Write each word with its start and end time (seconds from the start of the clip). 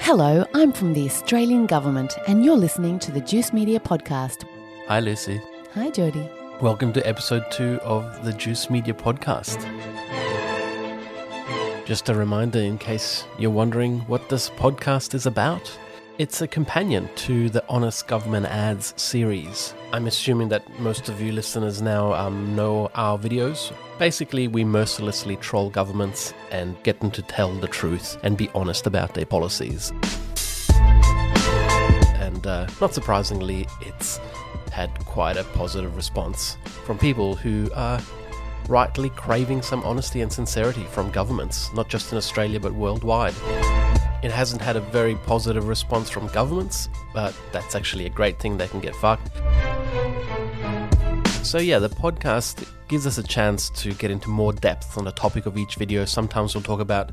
Hello, 0.00 0.46
I'm 0.54 0.72
from 0.72 0.92
the 0.92 1.06
Australian 1.06 1.66
Government, 1.66 2.16
and 2.28 2.44
you're 2.44 2.56
listening 2.56 2.98
to 3.00 3.10
the 3.10 3.20
Juice 3.20 3.52
Media 3.52 3.80
Podcast. 3.80 4.44
Hi, 4.86 5.00
Lucy. 5.00 5.40
Hi, 5.74 5.90
Jody. 5.90 6.28
Welcome 6.60 6.92
to 6.92 7.06
episode 7.06 7.44
two 7.50 7.78
of 7.82 8.24
the 8.24 8.32
Juice 8.32 8.70
Media 8.70 8.94
Podcast. 8.94 9.58
Just 11.86 12.08
a 12.08 12.14
reminder 12.14 12.58
in 12.58 12.78
case 12.78 13.24
you're 13.38 13.50
wondering 13.50 14.00
what 14.00 14.28
this 14.28 14.50
podcast 14.50 15.14
is 15.14 15.26
about. 15.26 15.70
It's 16.18 16.40
a 16.40 16.48
companion 16.48 17.10
to 17.16 17.50
the 17.50 17.62
Honest 17.68 18.08
Government 18.08 18.46
Ads 18.46 18.94
series. 18.96 19.74
I'm 19.92 20.06
assuming 20.06 20.48
that 20.48 20.66
most 20.80 21.10
of 21.10 21.20
you 21.20 21.30
listeners 21.30 21.82
now 21.82 22.14
um, 22.14 22.56
know 22.56 22.90
our 22.94 23.18
videos. 23.18 23.70
Basically, 23.98 24.48
we 24.48 24.64
mercilessly 24.64 25.36
troll 25.36 25.68
governments 25.68 26.32
and 26.50 26.82
get 26.84 27.00
them 27.00 27.10
to 27.10 27.20
tell 27.20 27.52
the 27.52 27.68
truth 27.68 28.16
and 28.22 28.34
be 28.34 28.48
honest 28.54 28.86
about 28.86 29.12
their 29.12 29.26
policies. 29.26 29.92
And 32.14 32.46
uh, 32.46 32.66
not 32.80 32.94
surprisingly, 32.94 33.68
it's 33.82 34.18
had 34.72 34.88
quite 35.04 35.36
a 35.36 35.44
positive 35.44 35.96
response 35.96 36.56
from 36.86 36.96
people 36.96 37.34
who 37.34 37.70
are 37.74 38.00
rightly 38.70 39.10
craving 39.10 39.60
some 39.60 39.82
honesty 39.82 40.22
and 40.22 40.32
sincerity 40.32 40.84
from 40.84 41.10
governments, 41.10 41.70
not 41.74 41.90
just 41.90 42.10
in 42.10 42.16
Australia 42.16 42.58
but 42.58 42.72
worldwide. 42.72 43.34
It 44.22 44.30
hasn't 44.30 44.62
had 44.62 44.76
a 44.76 44.80
very 44.80 45.14
positive 45.14 45.68
response 45.68 46.10
from 46.10 46.26
governments, 46.28 46.88
but 47.12 47.34
that's 47.52 47.74
actually 47.74 48.06
a 48.06 48.10
great 48.10 48.38
thing. 48.38 48.56
They 48.56 48.68
can 48.68 48.80
get 48.80 48.94
fucked. 48.96 49.30
So, 51.44 51.58
yeah, 51.58 51.78
the 51.78 51.88
podcast 51.88 52.68
gives 52.88 53.06
us 53.06 53.18
a 53.18 53.22
chance 53.22 53.70
to 53.70 53.92
get 53.94 54.10
into 54.10 54.28
more 54.28 54.52
depth 54.52 54.98
on 54.98 55.04
the 55.04 55.12
topic 55.12 55.46
of 55.46 55.56
each 55.56 55.76
video. 55.76 56.04
Sometimes 56.04 56.54
we'll 56.54 56.62
talk 56.62 56.80
about 56.80 57.12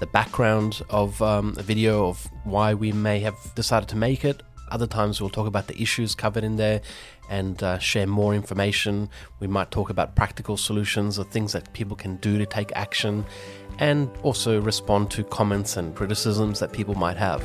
the 0.00 0.06
background 0.06 0.82
of 0.90 1.20
um, 1.20 1.54
a 1.58 1.62
video, 1.62 2.08
of 2.08 2.26
why 2.44 2.74
we 2.74 2.92
may 2.92 3.20
have 3.20 3.36
decided 3.54 3.88
to 3.90 3.96
make 3.96 4.24
it. 4.24 4.42
Other 4.70 4.86
times 4.86 5.20
we'll 5.20 5.30
talk 5.30 5.46
about 5.46 5.66
the 5.66 5.80
issues 5.80 6.14
covered 6.14 6.44
in 6.44 6.56
there 6.56 6.80
and 7.28 7.62
uh, 7.62 7.78
share 7.78 8.06
more 8.06 8.34
information. 8.34 9.08
We 9.40 9.46
might 9.46 9.70
talk 9.70 9.90
about 9.90 10.16
practical 10.16 10.56
solutions 10.56 11.18
or 11.18 11.24
things 11.24 11.52
that 11.52 11.72
people 11.72 11.96
can 11.96 12.16
do 12.16 12.38
to 12.38 12.46
take 12.46 12.72
action 12.74 13.24
and 13.78 14.10
also 14.22 14.60
respond 14.60 15.10
to 15.12 15.24
comments 15.24 15.76
and 15.76 15.94
criticisms 15.94 16.60
that 16.60 16.72
people 16.72 16.94
might 16.94 17.16
have. 17.16 17.40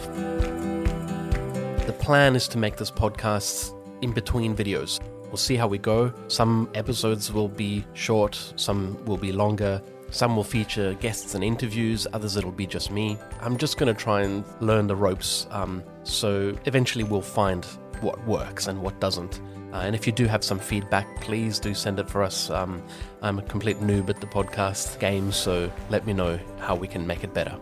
The 1.85 1.95
plan 1.99 2.35
is 2.35 2.47
to 2.49 2.57
make 2.57 2.77
this 2.77 2.91
podcast 2.91 3.75
in 4.01 4.13
between 4.13 4.55
videos. 4.55 4.99
We'll 5.27 5.37
see 5.37 5.55
how 5.55 5.67
we 5.67 5.77
go. 5.77 6.11
Some 6.27 6.69
episodes 6.73 7.31
will 7.31 7.49
be 7.49 7.85
short, 7.93 8.53
some 8.55 9.03
will 9.05 9.17
be 9.17 9.31
longer, 9.31 9.81
some 10.11 10.35
will 10.35 10.43
feature 10.43 10.93
guests 10.95 11.35
and 11.35 11.43
interviews, 11.43 12.07
others 12.13 12.35
it'll 12.37 12.51
be 12.51 12.67
just 12.67 12.91
me. 12.91 13.17
I'm 13.41 13.57
just 13.57 13.77
going 13.77 13.93
to 13.93 13.99
try 13.99 14.21
and 14.21 14.43
learn 14.59 14.87
the 14.87 14.95
ropes, 14.95 15.47
um, 15.51 15.83
so 16.03 16.55
eventually 16.65 17.03
we'll 17.03 17.21
find 17.21 17.65
what 18.01 18.23
works 18.25 18.67
and 18.67 18.81
what 18.81 18.99
doesn't. 18.99 19.41
Uh, 19.71 19.77
and 19.77 19.95
if 19.95 20.07
you 20.07 20.13
do 20.13 20.25
have 20.25 20.43
some 20.43 20.57
feedback, 20.57 21.21
please 21.21 21.59
do 21.59 21.73
send 21.73 21.99
it 21.99 22.09
for 22.09 22.23
us. 22.23 22.49
Um, 22.49 22.81
I'm 23.21 23.37
a 23.37 23.43
complete 23.43 23.77
noob 23.77 24.09
at 24.09 24.19
the 24.19 24.27
podcast 24.27 24.99
game, 24.99 25.31
so 25.31 25.71
let 25.89 26.05
me 26.07 26.13
know 26.13 26.39
how 26.59 26.75
we 26.75 26.87
can 26.87 27.05
make 27.05 27.23
it 27.23 27.33
better. 27.33 27.55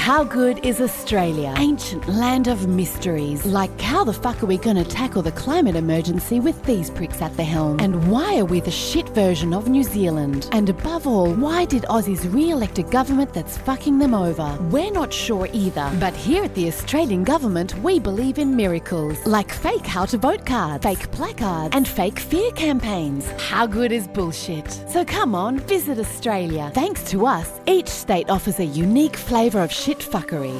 How 0.00 0.24
good 0.24 0.64
is 0.64 0.80
Australia? 0.80 1.52
Ancient 1.58 2.08
land 2.08 2.48
of 2.48 2.66
mysteries. 2.66 3.44
Like, 3.44 3.78
how 3.78 4.02
the 4.02 4.14
fuck 4.14 4.42
are 4.42 4.46
we 4.46 4.56
going 4.56 4.78
to 4.78 4.84
tackle 4.84 5.20
the 5.20 5.30
climate 5.32 5.76
emergency 5.76 6.40
with 6.40 6.60
these 6.64 6.88
pricks 6.88 7.20
at 7.20 7.36
the 7.36 7.44
helm? 7.44 7.78
And 7.80 8.10
why 8.10 8.38
are 8.38 8.46
we 8.46 8.60
the 8.60 8.70
shit 8.70 9.10
version 9.10 9.52
of 9.52 9.68
New 9.68 9.84
Zealand? 9.84 10.48
And 10.52 10.70
above 10.70 11.06
all, 11.06 11.30
why 11.34 11.66
did 11.66 11.82
Aussies 11.82 12.24
re 12.32 12.48
elect 12.48 12.78
a 12.78 12.82
government 12.82 13.34
that's 13.34 13.58
fucking 13.58 13.98
them 13.98 14.14
over? 14.14 14.56
We're 14.70 14.90
not 14.90 15.12
sure 15.12 15.46
either. 15.52 15.92
But 16.00 16.16
here 16.16 16.44
at 16.44 16.54
the 16.54 16.68
Australian 16.68 17.22
government, 17.22 17.78
we 17.80 18.00
believe 18.00 18.38
in 18.38 18.56
miracles. 18.56 19.24
Like 19.26 19.52
fake 19.52 19.86
how 19.86 20.06
to 20.06 20.16
vote 20.16 20.46
cards, 20.46 20.82
fake 20.82 21.10
placards, 21.12 21.76
and 21.76 21.86
fake 21.86 22.18
fear 22.18 22.50
campaigns. 22.52 23.30
How 23.32 23.66
good 23.66 23.92
is 23.92 24.08
bullshit? 24.08 24.70
So 24.88 25.04
come 25.04 25.34
on, 25.34 25.58
visit 25.58 25.98
Australia. 25.98 26.72
Thanks 26.74 27.04
to 27.10 27.26
us, 27.26 27.60
each 27.66 27.88
state 27.88 28.30
offers 28.30 28.60
a 28.60 28.64
unique 28.64 29.16
flavour 29.16 29.60
of 29.60 29.70
shit 29.70 29.89
fuckery. 29.98 30.56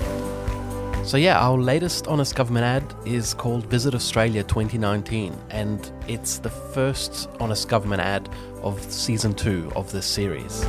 So, 1.06 1.16
yeah, 1.16 1.38
our 1.38 1.56
latest 1.56 2.06
Honest 2.08 2.36
Government 2.36 2.64
ad 2.64 2.94
is 3.06 3.32
called 3.32 3.64
Visit 3.66 3.94
Australia 3.94 4.42
2019, 4.42 5.36
and 5.50 5.90
it's 6.06 6.38
the 6.38 6.50
first 6.50 7.28
Honest 7.40 7.68
Government 7.68 8.02
ad 8.02 8.28
of 8.62 8.80
season 8.92 9.32
two 9.32 9.72
of 9.74 9.90
this 9.92 10.04
series. 10.04 10.64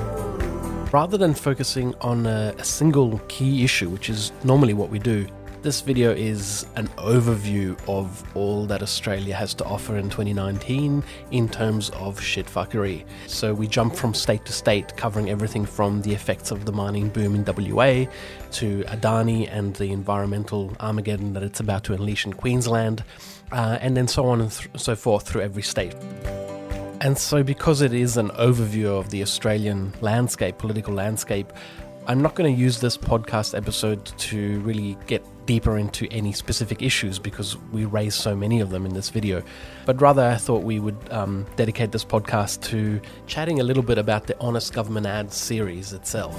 Rather 0.94 1.18
than 1.18 1.34
focusing 1.34 1.94
on 2.02 2.26
a, 2.26 2.56
a 2.58 2.64
single 2.64 3.20
key 3.28 3.64
issue, 3.64 3.90
which 3.90 4.10
is 4.10 4.32
normally 4.44 4.74
what 4.74 4.90
we 4.90 5.00
do, 5.00 5.28
this 5.62 5.82
video 5.82 6.12
is 6.12 6.66
an 6.76 6.88
overview 6.98 7.78
of 7.88 8.24
all 8.36 8.66
that 8.66 8.82
Australia 8.82 9.36
has 9.36 9.54
to 9.54 9.66
offer 9.66 9.96
in 9.98 10.10
2019 10.10 11.04
in 11.30 11.50
terms 11.50 11.92
of 11.92 12.20
shitfuckery. 12.20 13.06
So 13.28 13.54
we 13.54 13.68
jump 13.68 13.96
from 13.96 14.16
state 14.16 14.44
to 14.46 14.54
state, 14.54 14.98
covering 14.98 15.30
everything 15.30 15.66
from 15.66 16.02
the 16.02 16.14
effects 16.14 16.50
of 16.50 16.66
the 16.66 16.72
mining 16.72 17.10
boom 17.10 17.36
in 17.36 17.46
WA 17.46 18.06
to 18.54 18.84
Adani 18.88 19.48
and 19.52 19.76
the 19.76 19.92
environmental 19.92 20.76
Armageddon 20.80 21.34
that 21.34 21.44
it's 21.44 21.60
about 21.60 21.84
to 21.86 21.94
unleash 21.94 22.26
in 22.26 22.34
Queensland, 22.34 23.04
uh, 23.52 23.78
and 23.82 23.96
then 23.96 24.08
so 24.08 24.26
on 24.26 24.42
and 24.42 24.52
so 24.76 24.96
forth 24.96 25.28
through 25.28 25.42
every 25.42 25.64
state. 25.64 25.94
And 27.02 27.18
so, 27.18 27.44
because 27.44 27.82
it 27.82 27.94
is 27.94 28.18
an 28.18 28.30
overview 28.32 28.86
of 28.86 29.10
the 29.10 29.22
Australian 29.24 29.94
landscape, 30.02 30.58
political 30.60 30.94
landscape, 30.94 31.52
I'm 32.08 32.22
not 32.22 32.34
going 32.34 32.54
to 32.54 32.60
use 32.60 32.80
this 32.80 32.98
podcast 32.98 33.56
episode 33.56 34.06
to 34.06 34.60
really 34.62 34.98
get 35.06 35.24
deeper 35.52 35.78
into 35.78 36.08
any 36.12 36.32
specific 36.32 36.82
issues 36.82 37.20
because 37.20 37.58
we 37.74 37.84
raise 37.84 38.16
so 38.16 38.34
many 38.34 38.62
of 38.62 38.70
them 38.70 38.86
in 38.86 38.94
this 38.94 39.10
video. 39.10 39.44
But 39.86 40.00
rather, 40.00 40.24
I 40.24 40.38
thought 40.38 40.64
we 40.64 40.80
would 40.80 40.96
um, 41.12 41.46
dedicate 41.58 41.92
this 41.92 42.06
podcast 42.06 42.62
to 42.70 43.02
chatting 43.28 43.60
a 43.60 43.64
little 43.64 43.84
bit 43.84 43.98
about 43.98 44.28
the 44.28 44.40
Honest 44.40 44.72
Government 44.72 45.06
Ads 45.08 45.36
series 45.36 45.92
itself. 45.92 46.38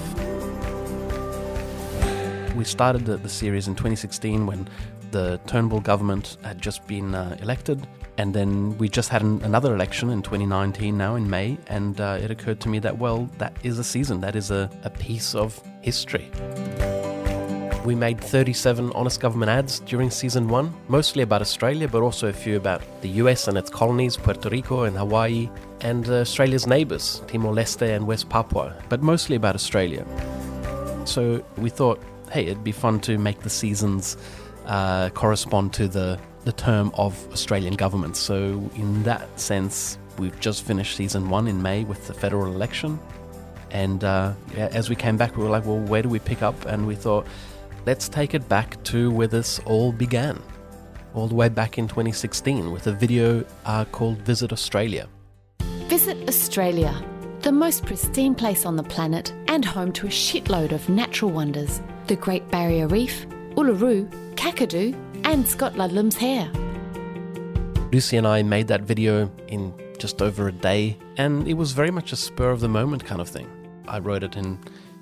We 2.55 2.63
started 2.63 3.05
the, 3.05 3.17
the 3.17 3.29
series 3.29 3.67
in 3.67 3.75
2016 3.75 4.47
when 4.47 4.67
the 5.11 5.39
Turnbull 5.45 5.81
government 5.81 6.37
had 6.43 6.59
just 6.59 6.87
been 6.87 7.13
uh, 7.13 7.37
elected, 7.39 7.85
and 8.17 8.33
then 8.33 8.75
we 8.79 8.89
just 8.89 9.09
had 9.09 9.21
an, 9.21 9.43
another 9.43 9.75
election 9.75 10.09
in 10.09 10.23
2019 10.23 10.97
now 10.97 11.13
in 11.13 11.29
May, 11.29 11.59
and 11.67 12.01
uh, 12.01 12.17
it 12.19 12.31
occurred 12.31 12.59
to 12.61 12.67
me 12.67 12.79
that, 12.79 12.97
well, 12.97 13.29
that 13.37 13.55
is 13.61 13.77
a 13.77 13.83
season, 13.83 14.21
that 14.21 14.35
is 14.35 14.49
a, 14.49 14.71
a 14.83 14.89
piece 14.89 15.35
of 15.35 15.61
history. 15.83 16.31
We 17.85 17.95
made 17.95 18.21
37 18.21 18.93
Honest 18.95 19.19
Government 19.19 19.49
ads 19.49 19.81
during 19.81 20.09
season 20.09 20.47
one, 20.47 20.73
mostly 20.87 21.21
about 21.21 21.41
Australia, 21.41 21.85
but 21.89 22.01
also 22.01 22.29
a 22.29 22.33
few 22.33 22.55
about 22.55 22.81
the 23.01 23.09
US 23.09 23.49
and 23.49 23.57
its 23.57 23.69
colonies, 23.69 24.15
Puerto 24.15 24.47
Rico 24.47 24.83
and 24.83 24.95
Hawaii, 24.95 25.49
and 25.81 26.07
uh, 26.07 26.21
Australia's 26.21 26.65
neighbours, 26.65 27.21
Timor 27.27 27.53
Leste 27.53 27.93
and 27.93 28.07
West 28.07 28.29
Papua, 28.29 28.73
but 28.87 29.01
mostly 29.01 29.35
about 29.35 29.55
Australia. 29.55 30.05
So 31.03 31.43
we 31.57 31.69
thought, 31.69 32.01
hey, 32.31 32.45
it'd 32.45 32.63
be 32.63 32.71
fun 32.71 33.01
to 33.01 33.17
make 33.17 33.41
the 33.41 33.49
seasons 33.49 34.15
uh, 34.65 35.09
correspond 35.09 35.73
to 35.73 35.89
the, 35.89 36.17
the 36.45 36.53
term 36.53 36.89
of 36.93 37.27
Australian 37.33 37.73
government. 37.73 38.15
So, 38.15 38.71
in 38.75 39.03
that 39.03 39.27
sense, 39.37 39.97
we've 40.17 40.39
just 40.39 40.63
finished 40.63 40.95
season 40.95 41.29
one 41.29 41.49
in 41.49 41.61
May 41.61 41.83
with 41.83 42.07
the 42.07 42.13
federal 42.13 42.47
election. 42.53 42.97
And 43.71 44.03
uh, 44.03 44.33
as 44.55 44.89
we 44.89 44.95
came 44.95 45.17
back, 45.17 45.35
we 45.35 45.43
were 45.43 45.49
like, 45.49 45.65
well, 45.65 45.79
where 45.79 46.01
do 46.01 46.07
we 46.07 46.19
pick 46.19 46.41
up? 46.41 46.65
And 46.65 46.87
we 46.87 46.95
thought, 46.95 47.27
let's 47.85 48.07
take 48.07 48.33
it 48.33 48.47
back 48.49 48.81
to 48.83 49.11
where 49.11 49.27
this 49.27 49.59
all 49.65 49.91
began, 49.91 50.41
all 51.13 51.27
the 51.27 51.35
way 51.35 51.49
back 51.49 51.77
in 51.77 51.87
2016 51.87 52.71
with 52.71 52.87
a 52.87 52.91
video 52.91 53.43
uh, 53.65 53.85
called 53.85 54.17
Visit 54.19 54.51
Australia. 54.51 55.07
Visit 55.87 56.27
Australia, 56.27 56.93
the 57.41 57.51
most 57.51 57.85
pristine 57.85 58.35
place 58.35 58.65
on 58.65 58.75
the 58.75 58.83
planet 58.83 59.33
and 59.47 59.65
home 59.65 59.91
to 59.93 60.07
a 60.07 60.09
shitload 60.09 60.71
of 60.71 60.87
natural 60.89 61.31
wonders 61.31 61.81
the 62.07 62.15
Great 62.17 62.45
Barrier 62.49 62.87
Reef, 62.87 63.25
Uluru, 63.55 64.09
Kakadu, 64.35 64.93
and 65.23 65.47
Scott 65.47 65.75
Ludlam's 65.75 66.17
hair. 66.17 66.51
Lucy 67.93 68.17
and 68.17 68.27
I 68.27 68.43
made 68.43 68.67
that 68.67 68.81
video 68.81 69.31
in 69.47 69.73
just 69.99 70.21
over 70.21 70.49
a 70.49 70.51
day, 70.51 70.97
and 71.15 71.47
it 71.47 71.53
was 71.53 71.71
very 71.71 71.91
much 71.91 72.11
a 72.11 72.17
spur 72.17 72.49
of 72.49 72.59
the 72.59 72.67
moment 72.67 73.05
kind 73.05 73.21
of 73.21 73.29
thing. 73.29 73.49
I 73.87 73.99
wrote 73.99 74.23
it 74.23 74.35
in 74.35 74.59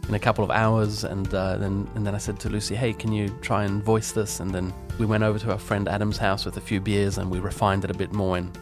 in 0.08 0.16
a 0.16 0.20
couple 0.20 0.44
of 0.44 0.52
hours, 0.52 1.04
and 1.04 1.34
uh, 1.34 1.58
then 1.58 1.90
and 1.96 2.06
then 2.06 2.16
I 2.16 2.18
said 2.18 2.40
to 2.42 2.50
Lucy, 2.50 2.76
"Hey, 2.76 2.94
can 2.94 3.12
you 3.12 3.30
try 3.42 3.64
and 3.64 3.84
voice 3.84 4.12
this?" 4.12 4.40
And 4.40 4.52
then 4.52 4.74
we 5.00 5.06
went 5.06 5.24
over 5.24 5.40
to 5.40 5.52
our 5.52 5.60
friend 5.60 5.88
Adam's 5.88 6.18
house 6.18 6.46
with 6.46 6.58
a 6.58 6.62
few 6.62 6.82
beers, 6.82 7.18
and 7.18 7.30
we 7.30 7.40
refined 7.40 7.84
it 7.86 7.92
a 7.92 7.94
bit 7.94 8.14
more. 8.14 8.38
And 8.38 8.58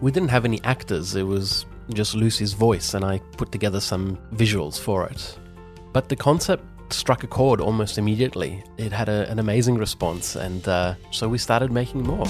we 0.00 0.10
didn't 0.10 0.30
have 0.30 0.44
any 0.44 0.60
actors; 0.64 1.14
it 1.16 1.24
was 1.24 1.66
just 1.92 2.14
Lucy's 2.14 2.52
voice, 2.52 2.94
and 2.94 3.04
I 3.04 3.18
put 3.36 3.52
together 3.52 3.80
some 3.80 4.18
visuals 4.34 4.78
for 4.78 5.06
it. 5.06 5.38
But 5.92 6.08
the 6.08 6.16
concept 6.16 6.64
struck 6.92 7.24
a 7.24 7.26
chord 7.26 7.60
almost 7.60 7.98
immediately. 7.98 8.62
It 8.76 8.92
had 8.92 9.08
a, 9.08 9.28
an 9.30 9.38
amazing 9.38 9.76
response, 9.76 10.36
and 10.36 10.66
uh, 10.68 10.94
so 11.10 11.28
we 11.28 11.38
started 11.38 11.72
making 11.72 12.02
more. 12.02 12.26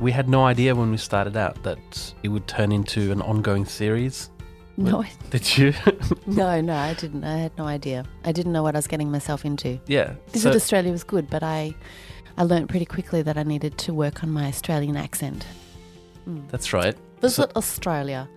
We 0.00 0.12
had 0.12 0.28
no 0.28 0.44
idea 0.44 0.74
when 0.74 0.90
we 0.90 0.96
started 0.96 1.36
out 1.36 1.62
that 1.62 2.14
it 2.22 2.28
would 2.28 2.46
turn 2.46 2.72
into 2.72 3.12
an 3.12 3.20
ongoing 3.20 3.66
series. 3.66 4.30
No, 4.80 5.02
I- 5.02 5.12
Did 5.30 5.58
you? 5.58 5.74
no, 6.26 6.60
no, 6.60 6.74
I 6.74 6.94
didn't. 6.94 7.24
I 7.24 7.36
had 7.38 7.56
no 7.58 7.64
idea. 7.66 8.04
I 8.24 8.32
didn't 8.32 8.52
know 8.52 8.62
what 8.62 8.74
I 8.74 8.78
was 8.78 8.86
getting 8.86 9.10
myself 9.10 9.44
into. 9.44 9.78
yeah. 9.86 10.14
Visit 10.32 10.52
So, 10.52 10.56
Australia 10.56 10.90
was 10.92 11.04
good, 11.04 11.28
but 11.28 11.42
I, 11.42 11.74
I 12.38 12.44
learned 12.44 12.68
pretty 12.68 12.86
quickly 12.86 13.22
that 13.22 13.36
I 13.36 13.42
needed 13.42 13.76
to 13.78 13.94
work 13.94 14.22
on 14.24 14.30
my 14.30 14.46
Australian 14.46 14.96
accent. 14.96 15.46
Mm. 16.28 16.48
that's 16.50 16.72
right. 16.72 16.96
Visit 17.20 17.50
Australia. 17.56 18.28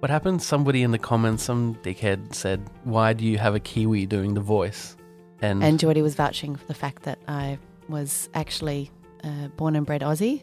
What 0.00 0.10
happened? 0.10 0.42
Somebody 0.42 0.82
in 0.82 0.90
the 0.90 0.98
comments, 0.98 1.42
some 1.44 1.76
dickhead 1.82 2.34
said, 2.34 2.60
"Why 2.84 3.12
do 3.12 3.24
you 3.24 3.38
have 3.38 3.54
a 3.54 3.60
Kiwi 3.60 4.06
doing 4.06 4.34
the 4.34 4.40
voice?" 4.40 4.96
And, 5.40 5.62
And 5.62 5.78
Geordie 5.78 6.02
was 6.02 6.14
vouching 6.14 6.56
for 6.56 6.66
the 6.66 6.74
fact 6.74 7.02
that 7.04 7.18
I 7.28 7.58
was 7.88 8.28
actually 8.34 8.90
uh, 9.24 9.48
born 9.56 9.76
and 9.76 9.86
bred 9.86 10.00
Aussie. 10.02 10.42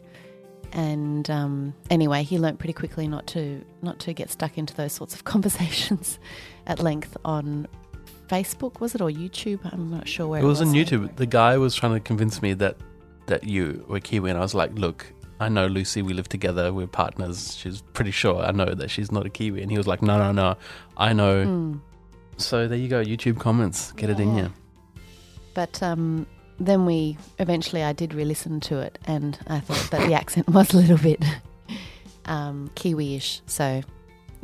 And 0.72 1.28
um, 1.30 1.74
anyway, 1.90 2.22
he 2.22 2.38
learnt 2.38 2.58
pretty 2.58 2.72
quickly 2.72 3.08
not 3.08 3.26
to 3.28 3.64
not 3.82 3.98
to 4.00 4.12
get 4.12 4.30
stuck 4.30 4.56
into 4.58 4.74
those 4.74 4.92
sorts 4.92 5.14
of 5.14 5.24
conversations 5.32 6.18
at 6.66 6.80
length 6.80 7.16
on 7.24 7.66
Facebook, 8.28 8.80
was 8.80 8.94
it, 8.94 9.00
or 9.00 9.10
YouTube? 9.10 9.58
I'm 9.72 9.90
not 9.90 10.06
sure 10.06 10.28
where 10.28 10.40
it 10.40 10.44
was 10.44 10.60
on 10.60 10.68
was. 10.68 10.76
YouTube. 10.76 11.16
The 11.16 11.26
guy 11.26 11.58
was 11.58 11.74
trying 11.74 11.94
to 11.94 12.00
convince 12.00 12.40
me 12.42 12.52
that 12.54 12.76
that 13.26 13.44
you 13.44 13.84
were 13.88 14.00
Kiwi, 14.00 14.30
and 14.30 14.38
I 14.38 14.42
was 14.42 14.54
like, 14.54 14.72
"Look, 14.78 15.12
I 15.40 15.48
know 15.48 15.66
Lucy. 15.66 16.02
We 16.02 16.12
live 16.14 16.28
together. 16.28 16.72
We're 16.72 16.86
partners. 16.86 17.56
She's 17.56 17.82
pretty 17.92 18.10
sure 18.12 18.40
I 18.42 18.52
know 18.52 18.72
that 18.74 18.90
she's 18.90 19.10
not 19.10 19.26
a 19.26 19.30
Kiwi." 19.30 19.62
And 19.62 19.70
he 19.70 19.76
was 19.76 19.86
like, 19.88 20.02
"No, 20.02 20.18
no, 20.18 20.30
no. 20.32 20.56
I 20.96 21.12
know." 21.12 21.44
Mm. 21.46 21.80
So 22.36 22.68
there 22.68 22.78
you 22.78 22.88
go. 22.88 23.04
YouTube 23.04 23.38
comments. 23.40 23.92
Get 23.92 24.08
it 24.10 24.20
in 24.20 24.36
Yeah. 24.36 24.42
you. 24.44 24.52
But 25.52 25.82
um, 25.82 26.26
then 26.60 26.84
we 26.84 27.16
eventually 27.38 27.82
I 27.82 27.92
did 27.92 28.14
re-listen 28.14 28.60
to 28.60 28.78
it, 28.78 28.98
and 29.06 29.38
I 29.46 29.60
thought 29.60 29.90
that 29.90 30.06
the 30.06 30.14
accent 30.14 30.48
was 30.50 30.72
a 30.72 30.76
little 30.76 30.98
bit 30.98 31.24
um, 32.26 32.70
Kiwi-ish. 32.74 33.40
So 33.46 33.82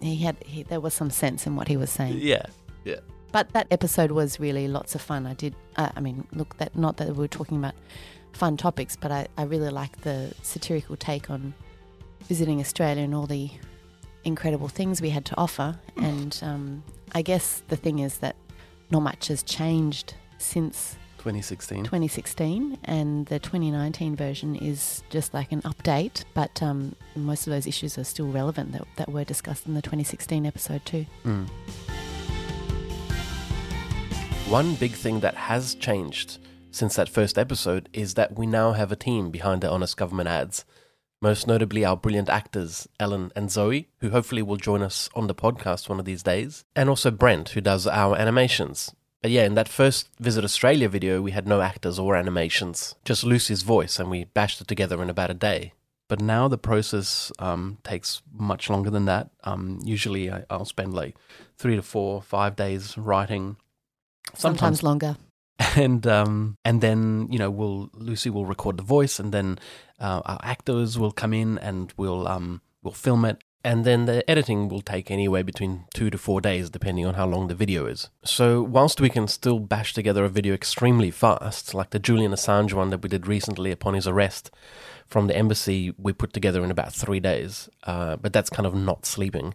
he 0.00 0.16
had 0.16 0.36
he, 0.44 0.62
there 0.62 0.80
was 0.80 0.94
some 0.94 1.10
sense 1.10 1.46
in 1.46 1.54
what 1.56 1.68
he 1.68 1.76
was 1.76 1.90
saying. 1.90 2.18
Yeah. 2.20 2.46
Yeah. 2.84 3.00
But 3.32 3.52
that 3.52 3.66
episode 3.70 4.12
was 4.12 4.40
really 4.40 4.66
lots 4.66 4.94
of 4.94 5.02
fun. 5.02 5.26
I 5.26 5.34
did. 5.34 5.54
Uh, 5.76 5.90
I 5.94 6.00
mean, 6.00 6.26
look, 6.32 6.56
that 6.56 6.74
not 6.74 6.96
that 6.96 7.08
we 7.08 7.14
were 7.14 7.28
talking 7.28 7.58
about 7.58 7.74
fun 8.32 8.56
topics, 8.56 8.96
but 8.96 9.12
I, 9.12 9.28
I 9.36 9.42
really 9.42 9.70
liked 9.70 10.02
the 10.02 10.32
satirical 10.42 10.96
take 10.96 11.30
on 11.30 11.54
visiting 12.22 12.60
Australia 12.60 13.02
and 13.02 13.14
all 13.14 13.26
the 13.26 13.50
incredible 14.24 14.68
things 14.68 15.02
we 15.02 15.10
had 15.10 15.24
to 15.26 15.36
offer. 15.36 15.78
And 15.96 16.38
um, 16.42 16.82
I 17.12 17.22
guess 17.22 17.62
the 17.68 17.76
thing 17.76 17.98
is 17.98 18.18
that 18.18 18.36
not 18.90 19.00
much 19.00 19.28
has 19.28 19.42
changed 19.42 20.14
since 20.38 20.96
2016. 21.26 21.82
2016, 21.82 22.78
and 22.84 23.26
the 23.26 23.40
2019 23.40 24.14
version 24.14 24.54
is 24.54 25.02
just 25.10 25.34
like 25.34 25.50
an 25.50 25.60
update. 25.62 26.24
But 26.34 26.62
um, 26.62 26.94
most 27.16 27.48
of 27.48 27.52
those 27.52 27.66
issues 27.66 27.98
are 27.98 28.04
still 28.04 28.28
relevant 28.28 28.70
that, 28.72 28.86
that 28.94 29.08
were 29.08 29.24
discussed 29.24 29.66
in 29.66 29.74
the 29.74 29.82
2016 29.82 30.46
episode 30.46 30.86
too. 30.86 31.04
Mm. 31.24 31.48
One 34.48 34.76
big 34.76 34.92
thing 34.92 35.18
that 35.20 35.34
has 35.34 35.74
changed 35.74 36.38
since 36.70 36.94
that 36.94 37.08
first 37.08 37.36
episode 37.36 37.88
is 37.92 38.14
that 38.14 38.38
we 38.38 38.46
now 38.46 38.70
have 38.72 38.92
a 38.92 38.96
team 38.96 39.32
behind 39.32 39.62
the 39.62 39.70
Honest 39.70 39.96
Government 39.96 40.28
ads. 40.28 40.64
Most 41.20 41.48
notably, 41.48 41.84
our 41.84 41.96
brilliant 41.96 42.28
actors, 42.28 42.86
Ellen 43.00 43.32
and 43.34 43.50
Zoe, 43.50 43.88
who 43.98 44.10
hopefully 44.10 44.42
will 44.42 44.58
join 44.58 44.80
us 44.80 45.08
on 45.16 45.26
the 45.26 45.34
podcast 45.34 45.88
one 45.88 45.98
of 45.98 46.04
these 46.04 46.22
days, 46.22 46.64
and 46.76 46.88
also 46.88 47.10
Brent, 47.10 47.48
who 47.48 47.60
does 47.60 47.88
our 47.88 48.14
animations. 48.16 48.94
Yeah, 49.26 49.44
in 49.44 49.54
that 49.54 49.68
first 49.68 50.08
Visit 50.18 50.44
Australia 50.44 50.88
video, 50.88 51.20
we 51.20 51.32
had 51.32 51.46
no 51.46 51.60
actors 51.60 51.98
or 51.98 52.16
animations, 52.16 52.94
just 53.04 53.24
Lucy's 53.24 53.62
voice, 53.62 53.98
and 53.98 54.10
we 54.10 54.24
bashed 54.24 54.60
it 54.60 54.68
together 54.68 55.02
in 55.02 55.10
about 55.10 55.30
a 55.30 55.34
day. 55.34 55.72
But 56.08 56.20
now 56.20 56.46
the 56.48 56.58
process 56.58 57.32
um, 57.38 57.78
takes 57.82 58.22
much 58.32 58.70
longer 58.70 58.90
than 58.90 59.06
that. 59.06 59.30
Um, 59.44 59.80
usually, 59.84 60.30
I, 60.30 60.44
I'll 60.48 60.64
spend 60.64 60.94
like 60.94 61.16
three 61.58 61.76
to 61.76 61.82
four, 61.82 62.22
five 62.22 62.54
days 62.54 62.96
writing. 62.96 63.56
Sometimes 64.34 64.82
longer. 64.82 65.16
and 65.76 66.06
um, 66.06 66.56
and 66.64 66.80
then 66.80 67.28
you 67.30 67.38
know, 67.38 67.50
we'll 67.50 67.90
Lucy 67.94 68.30
will 68.30 68.46
record 68.46 68.76
the 68.76 68.82
voice, 68.82 69.18
and 69.18 69.32
then 69.32 69.58
uh, 69.98 70.20
our 70.24 70.40
actors 70.42 70.98
will 70.98 71.12
come 71.12 71.32
in 71.32 71.58
and 71.58 71.92
we'll 71.96 72.28
um, 72.28 72.60
we'll 72.82 72.92
film 72.92 73.24
it, 73.24 73.42
and 73.66 73.84
then 73.84 74.04
the 74.04 74.30
editing 74.30 74.68
will 74.68 74.80
take 74.80 75.10
anywhere 75.10 75.42
between 75.42 75.86
two 75.92 76.08
to 76.08 76.16
four 76.16 76.40
days, 76.40 76.70
depending 76.70 77.04
on 77.04 77.14
how 77.14 77.26
long 77.26 77.48
the 77.48 77.54
video 77.54 77.84
is. 77.86 78.10
So 78.22 78.62
whilst 78.62 79.00
we 79.00 79.10
can 79.10 79.26
still 79.26 79.58
bash 79.58 79.92
together 79.92 80.24
a 80.24 80.28
video 80.28 80.54
extremely 80.54 81.10
fast, 81.10 81.74
like 81.74 81.90
the 81.90 81.98
Julian 81.98 82.30
Assange 82.30 82.74
one 82.74 82.90
that 82.90 83.02
we 83.02 83.08
did 83.08 83.26
recently 83.26 83.72
upon 83.72 83.94
his 83.94 84.06
arrest 84.06 84.52
from 85.08 85.26
the 85.26 85.36
embassy, 85.36 85.92
we 85.98 86.12
put 86.12 86.32
together 86.32 86.62
in 86.62 86.70
about 86.70 86.92
three 86.92 87.18
days. 87.18 87.68
Uh, 87.82 88.14
but 88.14 88.32
that's 88.32 88.50
kind 88.50 88.68
of 88.68 88.74
not 88.76 89.04
sleeping. 89.04 89.52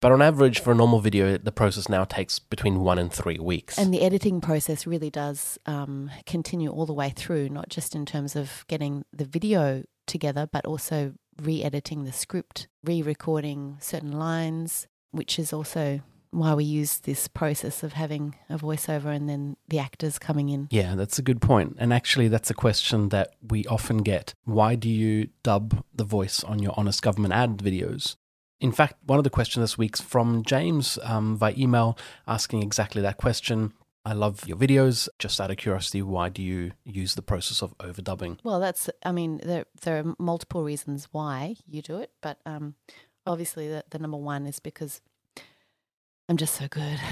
But 0.00 0.10
on 0.10 0.20
average, 0.20 0.58
for 0.58 0.72
a 0.72 0.74
normal 0.74 0.98
video, 0.98 1.38
the 1.38 1.52
process 1.52 1.88
now 1.88 2.02
takes 2.02 2.40
between 2.40 2.80
one 2.80 2.98
and 2.98 3.12
three 3.12 3.38
weeks. 3.38 3.78
And 3.78 3.94
the 3.94 4.02
editing 4.02 4.40
process 4.40 4.84
really 4.84 5.10
does 5.10 5.60
um, 5.64 6.10
continue 6.26 6.70
all 6.70 6.86
the 6.86 6.92
way 6.92 7.12
through, 7.14 7.50
not 7.50 7.68
just 7.68 7.94
in 7.94 8.04
terms 8.04 8.34
of 8.34 8.64
getting 8.66 9.04
the 9.12 9.24
video 9.24 9.84
together, 10.06 10.48
but 10.52 10.66
also 10.66 11.14
re 11.40 11.62
editing 11.62 12.04
the 12.04 12.12
script, 12.12 12.68
re 12.82 13.02
recording 13.02 13.76
certain 13.80 14.12
lines, 14.12 14.86
which 15.10 15.38
is 15.38 15.52
also 15.52 16.00
why 16.34 16.52
we 16.54 16.64
use 16.64 16.98
this 16.98 17.28
process 17.28 17.82
of 17.82 17.92
having 17.92 18.34
a 18.50 18.58
voiceover 18.58 19.06
and 19.06 19.28
then 19.28 19.56
the 19.68 19.78
actors 19.78 20.18
coming 20.18 20.48
in. 20.48 20.66
Yeah, 20.70 20.94
that's 20.96 21.18
a 21.18 21.22
good 21.22 21.40
point. 21.40 21.76
And 21.78 21.92
actually, 21.92 22.28
that's 22.28 22.50
a 22.50 22.54
question 22.54 23.10
that 23.10 23.34
we 23.48 23.64
often 23.66 23.98
get. 23.98 24.34
Why 24.44 24.74
do 24.74 24.88
you 24.88 25.28
dub 25.42 25.84
the 25.94 26.04
voice 26.04 26.42
on 26.42 26.58
your 26.58 26.74
Honest 26.76 27.02
Government 27.02 27.32
ad 27.32 27.58
videos? 27.58 28.16
In 28.60 28.72
fact, 28.72 28.94
one 29.04 29.18
of 29.18 29.24
the 29.24 29.30
questions 29.30 29.62
this 29.62 29.78
week's 29.78 30.00
from 30.00 30.42
James 30.44 30.98
um, 31.02 31.36
via 31.36 31.54
email 31.56 31.98
asking 32.26 32.62
exactly 32.62 33.02
that 33.02 33.18
question. 33.18 33.72
I 34.04 34.12
love 34.12 34.46
your 34.46 34.56
videos. 34.56 35.08
Just 35.18 35.40
out 35.40 35.50
of 35.50 35.56
curiosity, 35.56 36.02
why 36.02 36.28
do 36.28 36.42
you 36.42 36.72
use 36.84 37.14
the 37.14 37.22
process 37.22 37.62
of 37.62 37.76
overdubbing? 37.78 38.38
Well, 38.44 38.60
that's, 38.60 38.90
I 39.04 39.12
mean, 39.12 39.40
there, 39.42 39.64
there 39.82 39.98
are 39.98 40.14
multiple 40.18 40.62
reasons 40.62 41.08
why 41.12 41.56
you 41.66 41.80
do 41.82 41.98
it, 41.98 42.10
but 42.20 42.38
um, 42.44 42.74
obviously 43.26 43.68
the, 43.68 43.84
the 43.90 43.98
number 43.98 44.18
one 44.18 44.46
is 44.46 44.60
because 44.60 45.00
I'm 46.28 46.36
just 46.36 46.54
so 46.54 46.68
good. 46.68 47.00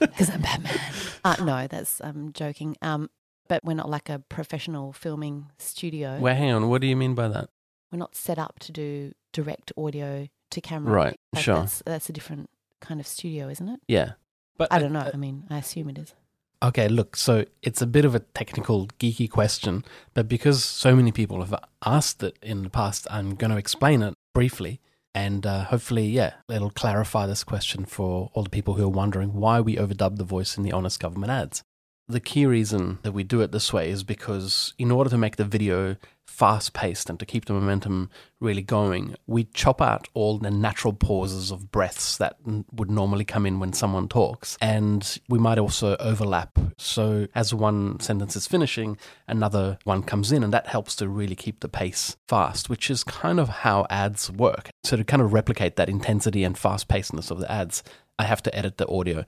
Because 0.00 0.30
I'm 0.30 0.40
Batman. 0.40 0.80
Uh, 1.22 1.36
no, 1.44 1.66
that's, 1.66 2.00
I'm 2.00 2.32
joking. 2.32 2.76
Um, 2.80 3.10
but 3.46 3.62
we're 3.62 3.74
not 3.74 3.90
like 3.90 4.08
a 4.08 4.18
professional 4.20 4.94
filming 4.94 5.50
studio. 5.58 6.18
Well, 6.18 6.34
hang 6.34 6.50
on. 6.50 6.70
What 6.70 6.80
do 6.80 6.86
you 6.86 6.96
mean 6.96 7.14
by 7.14 7.28
that? 7.28 7.50
we're 7.92 7.98
not 7.98 8.14
set 8.14 8.38
up 8.38 8.58
to 8.60 8.72
do 8.72 9.12
direct 9.32 9.72
audio 9.76 10.28
to 10.50 10.60
camera. 10.60 10.92
Right, 10.92 11.20
Like, 11.32 11.44
sure. 11.44 11.56
That's, 11.56 11.82
that's 11.86 12.08
a 12.08 12.12
different 12.12 12.50
kind 12.80 13.00
of 13.00 13.06
studio, 13.06 13.48
isn't 13.48 13.68
it? 13.68 13.80
Yeah. 13.86 14.12
But 14.58 14.72
I 14.72 14.78
don't 14.78 14.92
know. 14.92 15.00
uh, 15.00 15.10
I 15.12 15.16
mean, 15.16 15.44
I 15.50 15.58
assume 15.58 15.90
it 15.90 15.98
is. 15.98 16.14
Okay, 16.62 16.88
look, 16.88 17.16
so 17.16 17.44
it's 17.62 17.82
a 17.82 17.86
bit 17.86 18.06
of 18.06 18.14
a 18.14 18.20
technical, 18.20 18.86
geeky 18.98 19.30
question, 19.30 19.84
but 20.14 20.26
because 20.26 20.64
so 20.64 20.96
many 20.96 21.12
people 21.12 21.42
have 21.44 21.54
asked 21.84 22.22
it 22.22 22.38
in 22.42 22.62
the 22.62 22.70
past, 22.70 23.06
I'm 23.10 23.34
going 23.34 23.50
to 23.50 23.58
explain 23.58 24.02
it 24.02 24.14
briefly. 24.34 24.80
And 25.14 25.46
uh, 25.46 25.64
hopefully, 25.64 26.06
yeah, 26.06 26.34
it'll 26.50 26.70
clarify 26.70 27.26
this 27.26 27.44
question 27.44 27.84
for 27.86 28.30
all 28.34 28.42
the 28.42 28.50
people 28.50 28.74
who 28.74 28.84
are 28.84 28.88
wondering 28.88 29.32
why 29.34 29.60
we 29.60 29.76
overdub 29.76 30.16
the 30.16 30.24
voice 30.24 30.56
in 30.58 30.62
the 30.62 30.72
Honest 30.72 31.00
Government 31.00 31.30
ads. 31.30 31.62
The 32.08 32.20
key 32.20 32.46
reason 32.46 33.00
that 33.02 33.12
we 33.12 33.24
do 33.24 33.40
it 33.40 33.50
this 33.50 33.72
way 33.72 33.90
is 33.90 34.04
because, 34.04 34.74
in 34.78 34.92
order 34.92 35.10
to 35.10 35.18
make 35.18 35.36
the 35.36 35.44
video 35.44 35.96
fast 36.24 36.72
paced 36.72 37.10
and 37.10 37.18
to 37.18 37.26
keep 37.26 37.46
the 37.46 37.52
momentum 37.52 38.10
really 38.40 38.62
going, 38.62 39.16
we 39.26 39.44
chop 39.44 39.82
out 39.82 40.06
all 40.14 40.38
the 40.38 40.50
natural 40.50 40.92
pauses 40.92 41.50
of 41.50 41.72
breaths 41.72 42.18
that 42.18 42.36
would 42.70 42.90
normally 42.90 43.24
come 43.24 43.44
in 43.44 43.58
when 43.58 43.72
someone 43.72 44.06
talks. 44.06 44.56
And 44.60 45.18
we 45.28 45.40
might 45.40 45.58
also 45.58 45.96
overlap. 45.96 46.56
So, 46.78 47.26
as 47.34 47.52
one 47.52 47.98
sentence 47.98 48.36
is 48.36 48.46
finishing, 48.46 48.98
another 49.26 49.78
one 49.82 50.04
comes 50.04 50.30
in, 50.30 50.44
and 50.44 50.52
that 50.52 50.68
helps 50.68 50.94
to 50.96 51.08
really 51.08 51.34
keep 51.34 51.58
the 51.58 51.68
pace 51.68 52.16
fast, 52.28 52.70
which 52.70 52.88
is 52.88 53.02
kind 53.02 53.40
of 53.40 53.48
how 53.48 53.84
ads 53.90 54.30
work. 54.30 54.70
So, 54.84 54.96
to 54.96 55.02
kind 55.02 55.22
of 55.22 55.32
replicate 55.32 55.74
that 55.74 55.88
intensity 55.88 56.44
and 56.44 56.56
fast 56.56 56.86
pacedness 56.86 57.32
of 57.32 57.40
the 57.40 57.50
ads, 57.50 57.82
I 58.16 58.24
have 58.24 58.42
to 58.44 58.56
edit 58.56 58.78
the 58.78 58.88
audio 58.88 59.24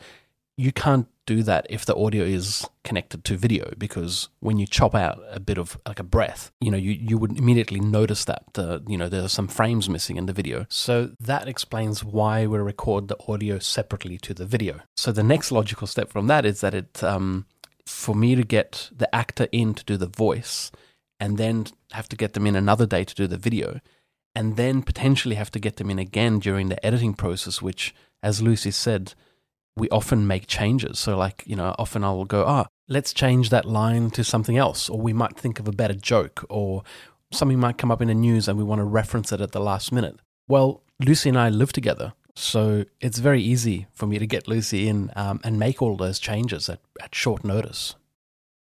you 0.58 0.72
can't 0.72 1.06
do 1.28 1.42
that 1.42 1.66
if 1.68 1.84
the 1.84 1.94
audio 1.94 2.24
is 2.24 2.66
connected 2.84 3.22
to 3.22 3.36
video 3.36 3.70
because 3.76 4.30
when 4.40 4.58
you 4.58 4.66
chop 4.66 4.94
out 4.94 5.18
a 5.30 5.38
bit 5.38 5.58
of 5.58 5.78
like 5.86 6.00
a 6.00 6.10
breath 6.16 6.50
you 6.60 6.70
know 6.70 6.78
you, 6.78 6.92
you 6.92 7.18
would 7.18 7.36
immediately 7.36 7.80
notice 7.80 8.24
that 8.24 8.42
the 8.54 8.82
you 8.88 8.96
know 8.96 9.08
there's 9.08 9.32
some 9.32 9.46
frames 9.46 9.88
missing 9.88 10.16
in 10.16 10.26
the 10.26 10.32
video. 10.32 10.66
So 10.68 11.10
that 11.20 11.48
explains 11.48 12.04
why 12.04 12.46
we 12.46 12.58
record 12.58 13.08
the 13.08 13.18
audio 13.28 13.58
separately 13.58 14.18
to 14.18 14.34
the 14.34 14.46
video. 14.46 14.80
So 14.96 15.12
the 15.12 15.22
next 15.22 15.52
logical 15.52 15.86
step 15.86 16.10
from 16.10 16.26
that 16.28 16.44
is 16.44 16.60
that 16.60 16.74
it 16.74 17.02
um, 17.04 17.46
for 17.86 18.14
me 18.14 18.34
to 18.34 18.42
get 18.42 18.90
the 18.96 19.12
actor 19.14 19.48
in 19.52 19.74
to 19.74 19.84
do 19.84 19.96
the 19.96 20.06
voice 20.06 20.70
and 21.20 21.38
then 21.38 21.66
have 21.92 22.08
to 22.08 22.16
get 22.16 22.34
them 22.34 22.46
in 22.46 22.56
another 22.56 22.86
day 22.86 23.04
to 23.04 23.14
do 23.14 23.26
the 23.26 23.36
video 23.36 23.80
and 24.34 24.56
then 24.56 24.82
potentially 24.82 25.34
have 25.34 25.50
to 25.50 25.58
get 25.58 25.76
them 25.76 25.90
in 25.90 25.98
again 25.98 26.38
during 26.38 26.68
the 26.68 26.84
editing 26.84 27.14
process 27.14 27.62
which 27.62 27.94
as 28.22 28.42
lucy 28.42 28.70
said 28.70 29.14
we 29.78 29.88
often 29.90 30.26
make 30.26 30.46
changes. 30.46 30.98
So, 30.98 31.16
like, 31.16 31.42
you 31.46 31.56
know, 31.56 31.74
often 31.78 32.04
I 32.04 32.10
will 32.10 32.24
go, 32.24 32.44
ah, 32.46 32.66
let's 32.88 33.12
change 33.12 33.50
that 33.50 33.64
line 33.64 34.10
to 34.10 34.24
something 34.24 34.56
else. 34.56 34.88
Or 34.88 35.00
we 35.00 35.12
might 35.12 35.36
think 35.36 35.58
of 35.58 35.68
a 35.68 35.72
better 35.72 35.94
joke, 35.94 36.44
or 36.48 36.82
something 37.32 37.58
might 37.58 37.78
come 37.78 37.90
up 37.90 38.00
in 38.00 38.08
the 38.08 38.14
news 38.14 38.48
and 38.48 38.58
we 38.58 38.64
want 38.64 38.80
to 38.80 38.84
reference 38.84 39.32
it 39.32 39.40
at 39.40 39.52
the 39.52 39.60
last 39.60 39.92
minute. 39.92 40.18
Well, 40.48 40.82
Lucy 41.04 41.28
and 41.28 41.38
I 41.38 41.48
live 41.48 41.72
together. 41.72 42.14
So 42.34 42.84
it's 43.00 43.18
very 43.18 43.42
easy 43.42 43.88
for 43.92 44.06
me 44.06 44.18
to 44.18 44.26
get 44.26 44.46
Lucy 44.46 44.88
in 44.88 45.10
um, 45.16 45.40
and 45.42 45.58
make 45.58 45.82
all 45.82 45.96
those 45.96 46.18
changes 46.18 46.68
at, 46.68 46.80
at 47.00 47.14
short 47.14 47.44
notice. 47.44 47.96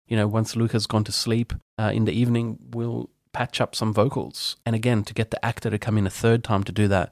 You 0.08 0.16
know, 0.16 0.28
once 0.28 0.56
Luke 0.56 0.74
has 0.74 0.86
gone 0.86 1.04
to 1.06 1.12
sleep 1.12 1.54
uh, 1.80 1.92
in 1.94 2.06
the 2.06 2.12
evening, 2.12 2.60
we'll 2.72 3.10
patch 3.34 3.60
up 3.60 3.74
some 3.74 3.94
vocals. 3.94 4.58
And 4.66 4.76
again, 4.76 5.04
to 5.06 5.14
get 5.14 5.32
the 5.32 5.44
actor 5.44 5.70
to 5.72 5.80
come 5.80 5.98
in 5.98 6.06
a 6.06 6.12
third 6.12 6.44
time 6.44 6.64
to 6.66 6.72
do 6.72 6.88
that 6.88 7.12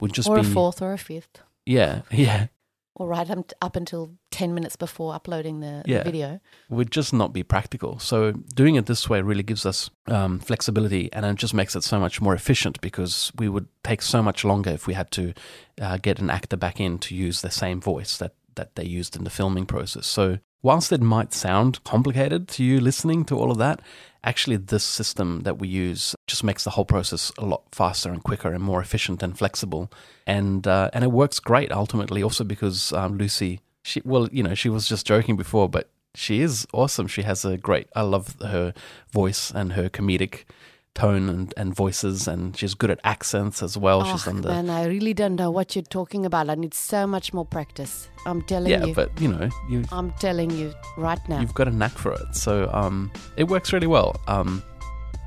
would 0.00 0.12
just 0.12 0.28
or 0.28 0.36
be 0.36 0.42
a 0.42 0.44
fourth 0.44 0.82
or 0.82 0.92
a 0.92 0.98
fifth. 0.98 1.40
Yeah, 1.64 2.02
yeah. 2.10 2.48
Or 2.94 3.08
right 3.08 3.28
up, 3.30 3.52
up 3.62 3.74
until 3.74 4.12
10 4.32 4.52
minutes 4.52 4.76
before 4.76 5.14
uploading 5.14 5.60
the, 5.60 5.82
Yeah. 5.86 5.98
the 5.98 6.04
video. 6.04 6.40
would 6.68 6.90
just 6.90 7.12
not 7.14 7.32
be 7.32 7.42
practical. 7.42 7.98
So 7.98 8.32
doing 8.54 8.74
it 8.74 8.84
this 8.86 9.08
way 9.08 9.22
really 9.22 9.42
gives 9.42 9.64
us 9.64 9.88
um, 10.08 10.38
flexibility, 10.40 11.10
and 11.12 11.24
it 11.24 11.36
just 11.36 11.54
makes 11.54 11.74
it 11.74 11.84
so 11.84 11.98
much 11.98 12.20
more 12.20 12.34
efficient 12.34 12.80
because 12.82 13.32
we 13.36 13.48
would 13.48 13.66
take 13.82 14.02
so 14.02 14.22
much 14.22 14.44
longer 14.44 14.70
if 14.70 14.86
we 14.86 14.92
had 14.94 15.10
to 15.12 15.32
uh, 15.80 15.96
get 15.96 16.18
an 16.18 16.28
actor 16.28 16.56
back 16.58 16.80
in 16.80 16.98
to 16.98 17.14
use 17.14 17.40
the 17.40 17.50
same 17.50 17.80
voice 17.80 18.18
that 18.18 18.34
that 18.54 18.74
they 18.74 18.84
used 18.84 19.16
in 19.16 19.24
the 19.24 19.30
filming 19.30 19.64
process. 19.64 20.06
So 20.06 20.38
whilst 20.62 20.92
it 20.92 21.00
might 21.00 21.32
sound 21.32 21.82
complicated 21.84 22.48
to 22.48 22.64
you 22.64 22.80
listening 22.80 23.24
to 23.24 23.36
all 23.36 23.50
of 23.50 23.58
that, 23.58 23.80
actually 24.24 24.56
this 24.56 24.84
system 24.84 25.40
that 25.40 25.58
we 25.58 25.68
use 25.68 26.14
just 26.26 26.44
makes 26.44 26.64
the 26.64 26.70
whole 26.70 26.84
process 26.84 27.32
a 27.38 27.44
lot 27.44 27.62
faster 27.72 28.10
and 28.10 28.22
quicker 28.22 28.52
and 28.52 28.62
more 28.62 28.80
efficient 28.80 29.22
and 29.22 29.36
flexible, 29.36 29.90
and 30.26 30.66
uh, 30.66 30.90
and 30.92 31.04
it 31.04 31.12
works 31.12 31.40
great 31.40 31.72
ultimately. 31.72 32.22
Also 32.22 32.44
because 32.44 32.92
um, 32.92 33.18
Lucy, 33.18 33.60
she 33.82 34.00
well, 34.04 34.28
you 34.32 34.42
know, 34.42 34.54
she 34.54 34.68
was 34.68 34.88
just 34.88 35.06
joking 35.06 35.36
before, 35.36 35.68
but 35.68 35.90
she 36.14 36.40
is 36.40 36.66
awesome. 36.72 37.06
She 37.06 37.22
has 37.22 37.44
a 37.44 37.56
great. 37.56 37.88
I 37.96 38.02
love 38.02 38.36
her 38.40 38.74
voice 39.10 39.50
and 39.50 39.72
her 39.72 39.88
comedic 39.88 40.44
tone 40.94 41.28
and, 41.28 41.54
and 41.56 41.74
voices, 41.74 42.28
and 42.28 42.56
she's 42.56 42.74
good 42.74 42.90
at 42.90 43.00
accents 43.04 43.62
as 43.62 43.76
well. 43.76 44.04
she's 44.04 44.26
oh, 44.26 44.30
on 44.30 44.42
the 44.42 44.48
man, 44.48 44.70
I 44.70 44.86
really 44.86 45.14
don't 45.14 45.36
know 45.36 45.50
what 45.50 45.74
you're 45.74 45.82
talking 45.82 46.26
about. 46.26 46.50
I 46.50 46.54
need 46.54 46.74
so 46.74 47.06
much 47.06 47.32
more 47.32 47.44
practice. 47.44 48.08
I'm 48.26 48.42
telling 48.42 48.70
yeah, 48.70 48.80
you. 48.80 48.88
Yeah, 48.88 48.94
but 48.94 49.20
you 49.20 49.28
know, 49.28 49.48
you 49.68 49.84
I'm 49.90 50.12
telling 50.12 50.50
you 50.50 50.72
right 50.96 51.20
now. 51.28 51.40
you've 51.40 51.54
got 51.54 51.68
a 51.68 51.72
knack 51.72 51.92
for 51.92 52.12
it. 52.12 52.34
So 52.34 52.70
um, 52.72 53.10
it 53.36 53.44
works 53.44 53.72
really 53.72 53.86
well. 53.86 54.20
Um, 54.28 54.62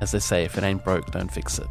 as 0.00 0.12
they 0.12 0.18
say, 0.18 0.44
if 0.44 0.56
it 0.58 0.64
ain't 0.64 0.84
broke, 0.84 1.10
don't 1.10 1.32
fix 1.32 1.58
it. 1.58 1.66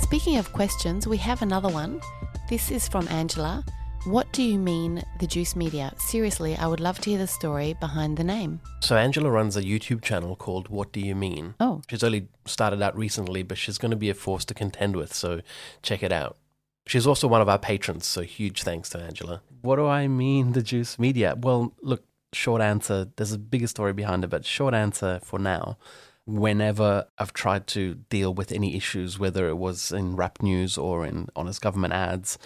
Speaking 0.00 0.36
of 0.36 0.52
questions, 0.52 1.06
we 1.06 1.16
have 1.18 1.42
another 1.42 1.68
one. 1.68 2.00
This 2.48 2.70
is 2.70 2.88
from 2.88 3.06
Angela. 3.08 3.64
What 4.04 4.32
do 4.32 4.42
you 4.42 4.58
mean, 4.58 5.02
the 5.18 5.26
Juice 5.26 5.54
Media? 5.54 5.92
Seriously, 5.98 6.56
I 6.56 6.66
would 6.66 6.80
love 6.80 6.98
to 7.00 7.10
hear 7.10 7.18
the 7.18 7.26
story 7.26 7.74
behind 7.80 8.16
the 8.16 8.24
name. 8.24 8.60
So 8.80 8.96
Angela 8.96 9.30
runs 9.30 9.58
a 9.58 9.62
YouTube 9.62 10.00
channel 10.00 10.36
called 10.36 10.68
What 10.68 10.90
Do 10.90 11.00
You 11.00 11.14
Mean? 11.14 11.54
Oh, 11.60 11.82
She's 11.90 12.02
only 12.02 12.28
started 12.46 12.80
out 12.80 12.96
recently, 12.96 13.42
but 13.42 13.58
she's 13.58 13.76
going 13.76 13.90
to 13.90 13.98
be 13.98 14.08
a 14.08 14.14
force 14.14 14.46
to 14.46 14.54
contend 14.54 14.96
with, 14.96 15.12
so 15.12 15.42
check 15.82 16.02
it 16.02 16.12
out. 16.12 16.38
She's 16.86 17.06
also 17.06 17.28
one 17.28 17.42
of 17.42 17.48
our 17.50 17.58
patrons, 17.58 18.06
so 18.06 18.22
huge 18.22 18.62
thanks 18.62 18.88
to 18.90 18.98
Angela. 18.98 19.42
What 19.60 19.76
do 19.76 19.86
I 19.86 20.08
mean, 20.08 20.52
the 20.52 20.62
Juice 20.62 20.98
Media? 20.98 21.34
Well, 21.38 21.74
look, 21.82 22.02
short 22.32 22.62
answer, 22.62 23.08
there's 23.16 23.32
a 23.32 23.38
bigger 23.38 23.66
story 23.66 23.92
behind 23.92 24.24
it, 24.24 24.28
but 24.28 24.46
short 24.46 24.72
answer 24.72 25.20
for 25.22 25.38
now. 25.38 25.76
Whenever 26.24 27.06
I've 27.18 27.34
tried 27.34 27.66
to 27.68 27.96
deal 28.08 28.32
with 28.32 28.50
any 28.50 28.76
issues, 28.76 29.18
whether 29.18 29.46
it 29.50 29.58
was 29.58 29.92
in 29.92 30.16
rap 30.16 30.40
news 30.40 30.78
or 30.78 31.04
in 31.04 31.28
honest 31.36 31.60
government 31.60 31.92
ads, 31.92 32.38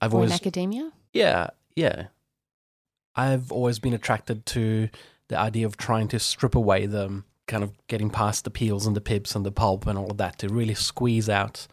I've 0.00 0.14
or 0.14 0.18
in 0.18 0.30
always 0.30 0.32
academia? 0.40 0.90
Yeah, 1.12 1.50
yeah. 1.76 2.06
I've 3.14 3.52
always 3.52 3.78
been 3.78 3.94
attracted 3.94 4.46
to 4.46 4.88
the 5.28 5.38
idea 5.38 5.66
of 5.66 5.76
trying 5.76 6.08
to 6.08 6.18
strip 6.18 6.54
away 6.54 6.86
the 6.86 7.22
kind 7.46 7.62
of 7.62 7.72
getting 7.86 8.10
past 8.10 8.44
the 8.44 8.50
peels 8.50 8.86
and 8.86 8.96
the 8.96 9.00
pips 9.00 9.34
and 9.34 9.44
the 9.44 9.52
pulp 9.52 9.86
and 9.86 9.98
all 9.98 10.10
of 10.10 10.16
that 10.16 10.38
to 10.38 10.48
really 10.48 10.74
squeeze 10.74 11.28
out 11.28 11.66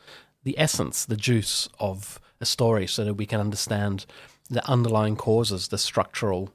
the 0.44 0.58
essence, 0.58 1.06
the 1.06 1.16
juice 1.16 1.70
of 1.80 2.20
a 2.42 2.46
story 2.46 2.88
so 2.88 3.06
that 3.06 3.14
we 3.16 3.26
can 3.26 3.40
understand 3.40 4.06
the 4.50 4.66
underlying 4.68 5.16
causes, 5.16 5.68
the 5.68 5.78
structural 5.78 6.52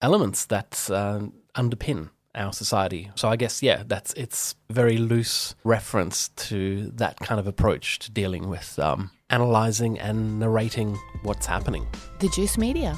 elements 0.00 0.44
that 0.46 0.88
uh, 0.90 1.20
underpin 1.54 2.10
our 2.38 2.52
society. 2.52 3.10
So 3.16 3.28
I 3.28 3.36
guess 3.36 3.62
yeah, 3.62 3.82
that's 3.86 4.12
it's 4.14 4.54
very 4.70 4.96
loose 4.96 5.54
reference 5.64 6.28
to 6.48 6.90
that 6.94 7.18
kind 7.20 7.38
of 7.38 7.46
approach 7.46 7.98
to 8.00 8.10
dealing 8.10 8.48
with 8.48 8.78
um, 8.78 9.10
analyzing 9.28 9.98
and 9.98 10.38
narrating 10.38 10.98
what's 11.22 11.46
happening. 11.46 11.86
The 12.20 12.28
Juice 12.28 12.56
Media. 12.56 12.96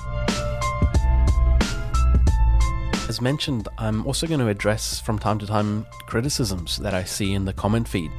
As 3.09 3.20
mentioned, 3.20 3.66
I'm 3.78 4.06
also 4.06 4.28
going 4.28 4.38
to 4.38 4.47
address 4.47 5.00
from 5.00 5.18
time 5.18 5.40
to 5.40 5.47
time 5.47 5.85
criticisms 6.06 6.76
that 6.76 6.94
I 6.94 7.02
see 7.02 7.35
in 7.35 7.44
the 7.44 7.52
comment 7.52 7.88
feed. 7.88 8.12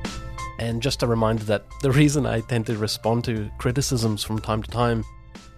And 0.60 0.82
just 0.82 1.02
a 1.02 1.08
reminder 1.08 1.46
that 1.46 1.66
the 1.82 1.92
reason 2.02 2.26
I 2.26 2.42
tend 2.42 2.66
to 2.66 2.78
respond 2.78 3.24
to 3.26 3.50
criticisms 3.58 4.22
from 4.24 4.40
time 4.40 4.62
to 4.62 4.70
time 4.70 5.06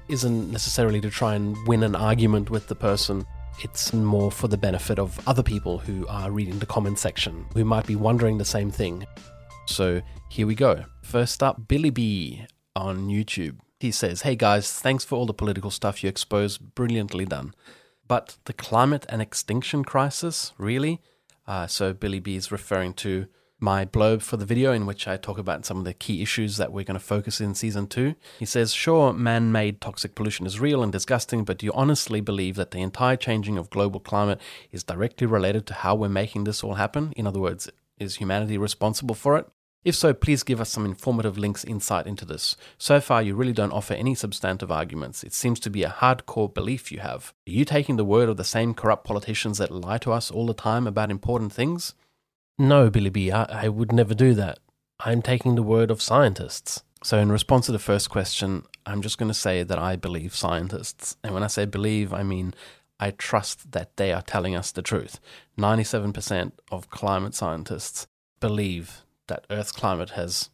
isn't 0.07 0.51
necessarily 0.51 1.01
to 1.01 1.09
try 1.09 1.33
and 1.33 1.57
win 1.67 1.81
an 1.81 1.95
argument 1.95 2.51
with 2.51 2.67
the 2.67 2.75
person. 2.75 3.25
It's 3.61 3.93
more 3.93 4.31
for 4.31 4.47
the 4.47 4.57
benefit 4.57 4.99
of 4.99 5.19
other 5.27 5.43
people 5.43 5.77
who 5.77 6.07
are 6.07 6.31
reading 6.31 6.59
the 6.59 6.65
comment 6.65 6.99
section, 6.99 7.45
who 7.53 7.63
might 7.63 7.85
be 7.85 7.95
wondering 7.95 8.37
the 8.37 8.45
same 8.45 8.71
thing. 8.71 9.05
So 9.67 10.01
here 10.29 10.47
we 10.47 10.55
go. 10.55 10.83
First 11.03 11.43
up, 11.43 11.67
Billy 11.67 11.89
B 11.89 12.45
on 12.75 13.07
YouTube. 13.07 13.57
He 13.79 13.91
says, 13.91 14.21
Hey 14.21 14.35
guys, 14.35 14.71
thanks 14.71 15.05
for 15.05 15.15
all 15.15 15.25
the 15.25 15.33
political 15.33 15.71
stuff 15.71 16.03
you 16.03 16.09
expose. 16.09 16.57
Brilliantly 16.57 17.25
done. 17.25 17.53
But 18.07 18.37
the 18.45 18.53
climate 18.53 19.05
and 19.09 19.21
extinction 19.21 19.83
crisis, 19.83 20.53
really? 20.57 21.01
Uh, 21.47 21.67
so 21.67 21.93
Billy 21.93 22.19
B 22.19 22.35
is 22.35 22.51
referring 22.51 22.93
to 22.95 23.27
my 23.63 23.85
blurb 23.85 24.21
for 24.21 24.35
the 24.35 24.45
video 24.45 24.73
in 24.73 24.85
which 24.85 25.07
I 25.07 25.15
talk 25.15 25.37
about 25.37 25.65
some 25.65 25.77
of 25.77 25.85
the 25.85 25.93
key 25.93 26.21
issues 26.21 26.57
that 26.57 26.73
we're 26.73 26.83
going 26.83 26.99
to 26.99 27.03
focus 27.03 27.39
in 27.39 27.55
season 27.55 27.87
two. 27.87 28.13
He 28.37 28.45
says, 28.45 28.73
Sure, 28.73 29.13
man 29.13 29.51
made 29.53 29.79
toxic 29.79 30.13
pollution 30.13 30.45
is 30.45 30.59
real 30.59 30.83
and 30.83 30.91
disgusting, 30.91 31.45
but 31.45 31.59
do 31.59 31.65
you 31.65 31.71
honestly 31.73 32.19
believe 32.19 32.55
that 32.57 32.71
the 32.71 32.81
entire 32.81 33.15
changing 33.15 33.57
of 33.57 33.69
global 33.69 34.01
climate 34.01 34.41
is 34.71 34.83
directly 34.83 35.25
related 35.25 35.65
to 35.67 35.73
how 35.75 35.95
we're 35.95 36.09
making 36.09 36.43
this 36.43 36.61
all 36.61 36.73
happen? 36.73 37.13
In 37.15 37.25
other 37.25 37.39
words, 37.39 37.69
is 37.97 38.17
humanity 38.17 38.57
responsible 38.57 39.15
for 39.15 39.37
it? 39.37 39.47
If 39.85 39.95
so, 39.95 40.13
please 40.13 40.43
give 40.43 40.61
us 40.61 40.69
some 40.69 40.85
informative 40.85 41.37
links 41.37 41.63
insight 41.63 42.07
into 42.07 42.25
this. 42.25 42.55
So 42.77 43.01
far, 43.01 43.21
you 43.21 43.35
really 43.35 43.51
don't 43.51 43.73
offer 43.73 43.93
any 43.93 44.15
substantive 44.15 44.71
arguments. 44.71 45.23
It 45.23 45.33
seems 45.33 45.59
to 45.61 45.69
be 45.69 45.83
a 45.83 45.89
hardcore 45.89 46.53
belief 46.53 46.91
you 46.91 46.99
have. 46.99 47.33
Are 47.47 47.51
you 47.51 47.65
taking 47.65 47.97
the 47.97 48.05
word 48.05 48.29
of 48.29 48.37
the 48.37 48.45
same 48.45 48.73
corrupt 48.73 49.05
politicians 49.05 49.57
that 49.57 49.71
lie 49.71 49.97
to 49.99 50.11
us 50.11 50.31
all 50.31 50.47
the 50.47 50.53
time 50.53 50.87
about 50.87 51.11
important 51.11 51.51
things? 51.51 51.95
No, 52.57 52.89
Billy 52.89 53.09
B, 53.09 53.31
I, 53.31 53.65
I 53.65 53.67
would 53.67 53.91
never 53.91 54.13
do 54.13 54.33
that. 54.35 54.59
I'm 54.99 55.21
taking 55.21 55.55
the 55.55 55.63
word 55.63 55.91
of 55.91 56.01
scientists. 56.01 56.83
So, 57.03 57.17
in 57.17 57.31
response 57.31 57.65
to 57.65 57.71
the 57.71 57.79
first 57.79 58.09
question, 58.09 58.63
I'm 58.85 59.01
just 59.01 59.17
going 59.17 59.29
to 59.29 59.33
say 59.33 59.63
that 59.63 59.79
I 59.79 59.95
believe 59.95 60.35
scientists. 60.35 61.17
And 61.23 61.33
when 61.33 61.43
I 61.43 61.47
say 61.47 61.65
believe, 61.65 62.13
I 62.13 62.23
mean 62.23 62.53
I 62.99 63.11
trust 63.11 63.73
that 63.73 63.97
they 63.97 64.13
are 64.13 64.21
telling 64.21 64.55
us 64.55 64.71
the 64.71 64.81
truth. 64.81 65.19
97% 65.57 66.53
of 66.71 66.89
climate 66.89 67.35
scientists 67.35 68.07
believe 68.39 69.03
that 69.27 69.45
Earth's 69.49 69.73
climate 69.73 70.11
has 70.11 70.49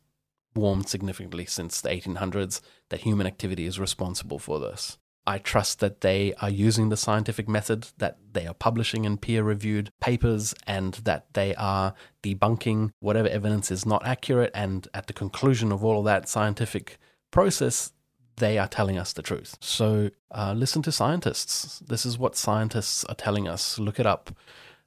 warmed 0.56 0.90
significantly 0.90 1.46
since 1.46 1.80
the 1.80 1.90
1800s, 1.90 2.62
that 2.90 3.02
human 3.02 3.28
activity 3.28 3.66
is 3.66 3.80
responsible 3.80 4.40
for 4.40 4.60
this. 4.60 4.98
I 5.30 5.38
trust 5.38 5.80
that 5.80 6.02
they 6.02 6.34
are 6.42 6.50
using 6.50 6.90
the 6.90 6.98
scientific 6.98 7.48
method, 7.48 7.90
that 8.00 8.18
they 8.34 8.48
are 8.48 8.54
publishing 8.56 9.06
in 9.06 9.18
peer 9.18 9.44
reviewed 9.44 9.92
papers, 10.02 10.56
and 10.66 10.96
that 11.04 11.28
they 11.34 11.54
are 11.54 11.94
debunking 12.24 12.90
whatever 13.00 13.28
evidence 13.28 13.70
is 13.70 13.86
not 13.86 14.04
accurate. 14.08 14.50
And 14.56 14.88
at 14.92 15.06
the 15.06 15.14
conclusion 15.14 15.72
of 15.72 15.86
all 15.86 16.00
of 16.00 16.06
that 16.06 16.28
scientific 16.28 16.98
process, 17.30 17.92
they 18.38 18.58
are 18.58 18.68
telling 18.68 18.98
us 18.98 19.14
the 19.14 19.22
truth. 19.22 19.56
So 19.62 20.10
uh, 20.32 20.54
listen 20.58 20.82
to 20.82 20.92
scientists. 20.92 21.78
This 21.88 22.08
is 22.08 22.18
what 22.18 22.36
scientists 22.36 23.04
are 23.04 23.14
telling 23.14 23.48
us. 23.48 23.78
Look 23.78 24.00
it 24.00 24.08
up. 24.08 24.32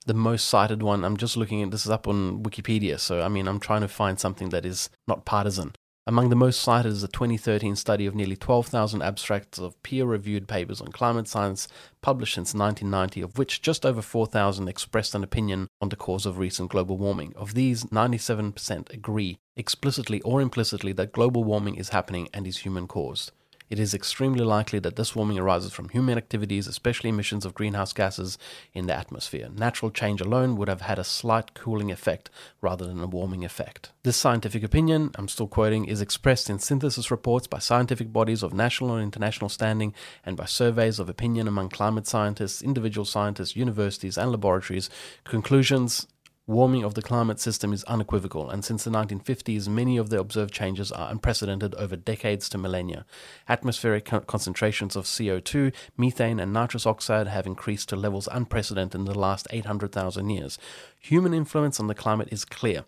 The 0.06 0.14
most 0.14 0.48
cited 0.48 0.82
one, 0.82 1.04
I'm 1.04 1.16
just 1.16 1.36
looking 1.36 1.62
at 1.62 1.70
this 1.70 1.84
is 1.84 1.90
up 1.92 2.08
on 2.08 2.42
Wikipedia. 2.42 2.98
So, 2.98 3.22
I 3.22 3.28
mean, 3.28 3.46
I'm 3.46 3.60
trying 3.60 3.82
to 3.82 3.88
find 3.88 4.18
something 4.18 4.48
that 4.48 4.66
is 4.66 4.90
not 5.06 5.24
partisan. 5.24 5.76
Among 6.04 6.30
the 6.30 6.36
most 6.36 6.60
cited 6.60 6.90
is 6.90 7.04
a 7.04 7.08
2013 7.08 7.76
study 7.76 8.06
of 8.06 8.14
nearly 8.16 8.34
12,000 8.34 9.02
abstracts 9.02 9.60
of 9.60 9.80
peer 9.84 10.04
reviewed 10.04 10.48
papers 10.48 10.80
on 10.80 10.88
climate 10.88 11.28
science 11.28 11.68
published 12.00 12.34
since 12.34 12.54
1990, 12.54 13.20
of 13.20 13.38
which 13.38 13.62
just 13.62 13.86
over 13.86 14.02
4,000 14.02 14.66
expressed 14.66 15.14
an 15.14 15.22
opinion 15.22 15.68
on 15.80 15.90
the 15.90 15.96
cause 15.96 16.26
of 16.26 16.38
recent 16.38 16.70
global 16.70 16.98
warming. 16.98 17.32
Of 17.36 17.54
these, 17.54 17.84
97% 17.84 18.92
agree, 18.92 19.38
explicitly 19.56 20.20
or 20.22 20.40
implicitly, 20.40 20.92
that 20.94 21.12
global 21.12 21.44
warming 21.44 21.76
is 21.76 21.90
happening 21.90 22.28
and 22.34 22.48
is 22.48 22.58
human 22.58 22.88
caused. 22.88 23.30
It 23.72 23.80
is 23.80 23.94
extremely 23.94 24.44
likely 24.44 24.80
that 24.80 24.96
this 24.96 25.16
warming 25.16 25.38
arises 25.38 25.72
from 25.72 25.88
human 25.88 26.18
activities, 26.18 26.66
especially 26.66 27.08
emissions 27.08 27.46
of 27.46 27.54
greenhouse 27.54 27.94
gases 27.94 28.36
in 28.74 28.86
the 28.86 28.94
atmosphere. 28.94 29.48
Natural 29.48 29.90
change 29.90 30.20
alone 30.20 30.56
would 30.56 30.68
have 30.68 30.82
had 30.82 30.98
a 30.98 31.04
slight 31.04 31.54
cooling 31.54 31.90
effect 31.90 32.28
rather 32.60 32.84
than 32.84 33.00
a 33.00 33.06
warming 33.06 33.46
effect. 33.46 33.90
This 34.02 34.18
scientific 34.18 34.62
opinion, 34.62 35.10
I'm 35.14 35.26
still 35.26 35.46
quoting, 35.46 35.86
is 35.86 36.02
expressed 36.02 36.50
in 36.50 36.58
synthesis 36.58 37.10
reports 37.10 37.46
by 37.46 37.60
scientific 37.60 38.12
bodies 38.12 38.42
of 38.42 38.52
national 38.52 38.94
and 38.94 39.02
international 39.02 39.48
standing 39.48 39.94
and 40.26 40.36
by 40.36 40.44
surveys 40.44 40.98
of 40.98 41.08
opinion 41.08 41.48
among 41.48 41.70
climate 41.70 42.06
scientists, 42.06 42.60
individual 42.60 43.06
scientists, 43.06 43.56
universities, 43.56 44.18
and 44.18 44.30
laboratories. 44.30 44.90
Conclusions 45.24 46.06
warming 46.46 46.82
of 46.82 46.94
the 46.94 47.02
climate 47.02 47.38
system 47.38 47.72
is 47.72 47.84
unequivocal, 47.84 48.50
and 48.50 48.64
since 48.64 48.84
the 48.84 48.90
1950s, 48.90 49.68
many 49.68 49.96
of 49.96 50.10
the 50.10 50.18
observed 50.18 50.52
changes 50.52 50.90
are 50.90 51.10
unprecedented 51.10 51.74
over 51.76 51.96
decades 51.96 52.48
to 52.48 52.58
millennia. 52.58 53.04
Atmospheric 53.48 54.04
con- 54.04 54.24
concentrations 54.24 54.96
of 54.96 55.04
CO2, 55.04 55.72
methane, 55.96 56.40
and 56.40 56.52
nitrous 56.52 56.86
oxide 56.86 57.28
have 57.28 57.46
increased 57.46 57.88
to 57.88 57.96
levels 57.96 58.28
unprecedented 58.32 59.00
in 59.00 59.04
the 59.04 59.18
last 59.18 59.46
800,000 59.50 60.30
years. 60.30 60.58
Human 60.98 61.32
influence 61.32 61.78
on 61.78 61.86
the 61.86 61.94
climate 61.94 62.28
is 62.32 62.44
clear. 62.44 62.84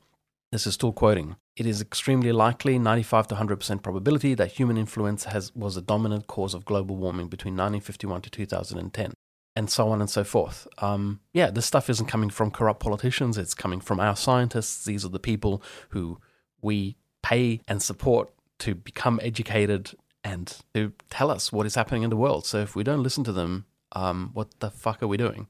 This 0.50 0.66
is 0.66 0.74
still 0.74 0.92
quoting. 0.92 1.36
It 1.56 1.66
is 1.66 1.80
extremely 1.80 2.32
likely, 2.32 2.78
95 2.78 3.28
to 3.28 3.34
100% 3.36 3.82
probability, 3.82 4.34
that 4.34 4.52
human 4.52 4.76
influence 4.76 5.24
has 5.24 5.54
was 5.54 5.76
the 5.76 5.82
dominant 5.82 6.26
cause 6.26 6.54
of 6.54 6.64
global 6.64 6.96
warming 6.96 7.28
between 7.28 7.54
1951 7.54 8.22
to 8.22 8.30
2010 8.30 9.14
and 9.56 9.70
so 9.70 9.88
on 9.88 10.00
and 10.00 10.10
so 10.10 10.24
forth. 10.24 10.66
Um, 10.78 11.20
yeah, 11.32 11.50
this 11.50 11.66
stuff 11.66 11.88
isn't 11.88 12.06
coming 12.06 12.30
from 12.30 12.50
corrupt 12.50 12.80
politicians, 12.80 13.38
it's 13.38 13.54
coming 13.54 13.80
from 13.80 14.00
our 14.00 14.16
scientists. 14.16 14.84
These 14.84 15.04
are 15.04 15.10
the 15.10 15.18
people 15.18 15.62
who 15.90 16.18
we 16.60 16.96
pay 17.22 17.60
and 17.68 17.82
support 17.82 18.30
to 18.60 18.74
become 18.74 19.20
educated 19.22 19.92
and 20.22 20.56
to 20.72 20.92
tell 21.10 21.30
us 21.30 21.52
what 21.52 21.66
is 21.66 21.74
happening 21.74 22.02
in 22.02 22.10
the 22.10 22.16
world. 22.16 22.46
So 22.46 22.58
if 22.58 22.74
we 22.74 22.82
don't 22.82 23.02
listen 23.02 23.24
to 23.24 23.32
them, 23.32 23.66
um, 23.92 24.30
what 24.32 24.60
the 24.60 24.70
fuck 24.70 25.02
are 25.02 25.06
we 25.06 25.16
doing? 25.16 25.46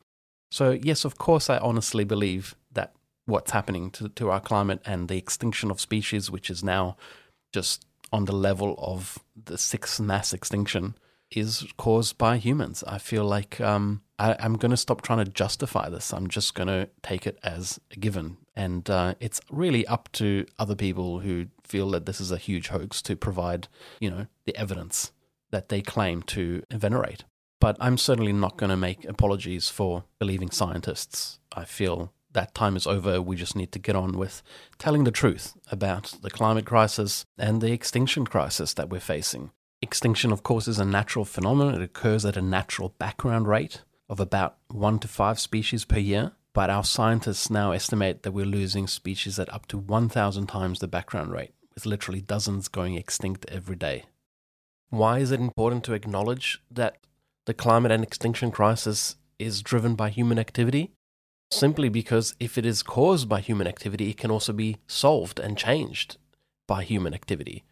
So, 0.50 0.70
yes, 0.70 1.04
of 1.04 1.18
course, 1.18 1.49
I 1.49 1.58
honestly 1.58 2.04
believe 2.04 2.54
that 2.73 2.94
what's 3.26 3.52
happening 3.52 3.90
to, 3.92 4.08
to 4.11 4.30
our 4.30 4.40
climate 4.40 4.80
and 4.84 5.08
the 5.08 5.16
extinction 5.16 5.70
of 5.70 5.80
species, 5.80 6.30
which 6.30 6.50
is 6.50 6.62
now 6.62 6.96
just 7.52 7.87
on 8.12 8.26
the 8.26 8.32
level 8.32 8.76
of 8.78 9.18
the 9.44 9.58
sixth 9.58 9.99
mass 10.00 10.32
extinction, 10.32 10.94
is 11.36 11.66
caused 11.76 12.18
by 12.18 12.38
humans. 12.38 12.84
I 12.86 12.98
feel 12.98 13.24
like 13.24 13.60
um, 13.60 14.02
I, 14.18 14.36
am 14.38 14.56
going 14.56 14.70
to 14.70 14.76
stop 14.76 15.02
trying 15.02 15.24
to 15.24 15.30
justify 15.30 15.88
this. 15.88 16.12
I'm 16.12 16.28
just 16.28 16.54
going 16.54 16.68
to 16.68 16.88
take 17.02 17.26
it 17.26 17.38
as 17.42 17.80
a 17.90 17.96
given. 17.96 18.38
And 18.56 18.88
uh, 18.88 19.14
it's 19.20 19.40
really 19.50 19.86
up 19.86 20.10
to 20.12 20.46
other 20.58 20.76
people 20.76 21.20
who 21.20 21.46
feel 21.64 21.90
that 21.90 22.06
this 22.06 22.20
is 22.20 22.30
a 22.30 22.36
huge 22.36 22.68
hoax 22.68 23.02
to 23.02 23.16
provide, 23.16 23.68
you 24.00 24.10
know, 24.10 24.26
the 24.44 24.56
evidence 24.56 25.12
that 25.50 25.68
they 25.68 25.82
claim 25.82 26.22
to 26.22 26.62
venerate. 26.70 27.24
But 27.60 27.76
I'm 27.80 27.96
certainly 27.96 28.32
not 28.32 28.56
going 28.56 28.70
to 28.70 28.76
make 28.76 29.04
apologies 29.04 29.68
for 29.68 30.04
believing 30.18 30.50
scientists. 30.50 31.38
I 31.52 31.64
feel 31.64 32.12
that 32.32 32.54
time 32.54 32.76
is 32.76 32.86
over. 32.86 33.22
We 33.22 33.36
just 33.36 33.56
need 33.56 33.72
to 33.72 33.78
get 33.78 33.96
on 33.96 34.18
with 34.18 34.42
telling 34.78 35.04
the 35.04 35.10
truth 35.10 35.56
about 35.70 36.14
the 36.20 36.30
climate 36.30 36.66
crisis 36.66 37.24
and 37.38 37.60
the 37.60 37.72
extinction 37.72 38.26
crisis 38.26 38.74
that 38.74 38.90
we're 38.90 39.00
facing. 39.00 39.50
Extinction, 39.84 40.32
of 40.32 40.42
course, 40.42 40.66
is 40.66 40.78
a 40.78 40.84
natural 40.86 41.26
phenomenon. 41.26 41.74
It 41.74 41.82
occurs 41.82 42.24
at 42.24 42.38
a 42.38 42.40
natural 42.40 42.94
background 42.98 43.46
rate 43.46 43.82
of 44.08 44.18
about 44.18 44.56
one 44.68 44.98
to 45.00 45.06
five 45.06 45.38
species 45.38 45.84
per 45.84 45.98
year. 45.98 46.32
But 46.54 46.70
our 46.70 46.84
scientists 46.84 47.50
now 47.50 47.72
estimate 47.72 48.22
that 48.22 48.32
we're 48.32 48.46
losing 48.46 48.86
species 48.86 49.38
at 49.38 49.52
up 49.52 49.66
to 49.66 49.76
1,000 49.76 50.46
times 50.46 50.78
the 50.78 50.88
background 50.88 51.32
rate, 51.32 51.52
with 51.74 51.84
literally 51.84 52.22
dozens 52.22 52.68
going 52.68 52.94
extinct 52.94 53.44
every 53.50 53.76
day. 53.76 54.04
Why 54.88 55.18
is 55.18 55.30
it 55.30 55.38
important 55.38 55.84
to 55.84 55.92
acknowledge 55.92 56.62
that 56.70 56.96
the 57.44 57.52
climate 57.52 57.92
and 57.92 58.02
extinction 58.02 58.50
crisis 58.50 59.16
is 59.38 59.62
driven 59.62 59.96
by 59.96 60.08
human 60.08 60.38
activity? 60.38 60.92
Simply 61.50 61.90
because 61.90 62.34
if 62.40 62.56
it 62.56 62.64
is 62.64 62.82
caused 62.82 63.28
by 63.28 63.40
human 63.40 63.66
activity, 63.66 64.08
it 64.08 64.16
can 64.16 64.30
also 64.30 64.54
be 64.54 64.78
solved 64.86 65.38
and 65.38 65.58
changed 65.58 66.16
by 66.66 66.84
human 66.84 67.12
activity 67.12 67.64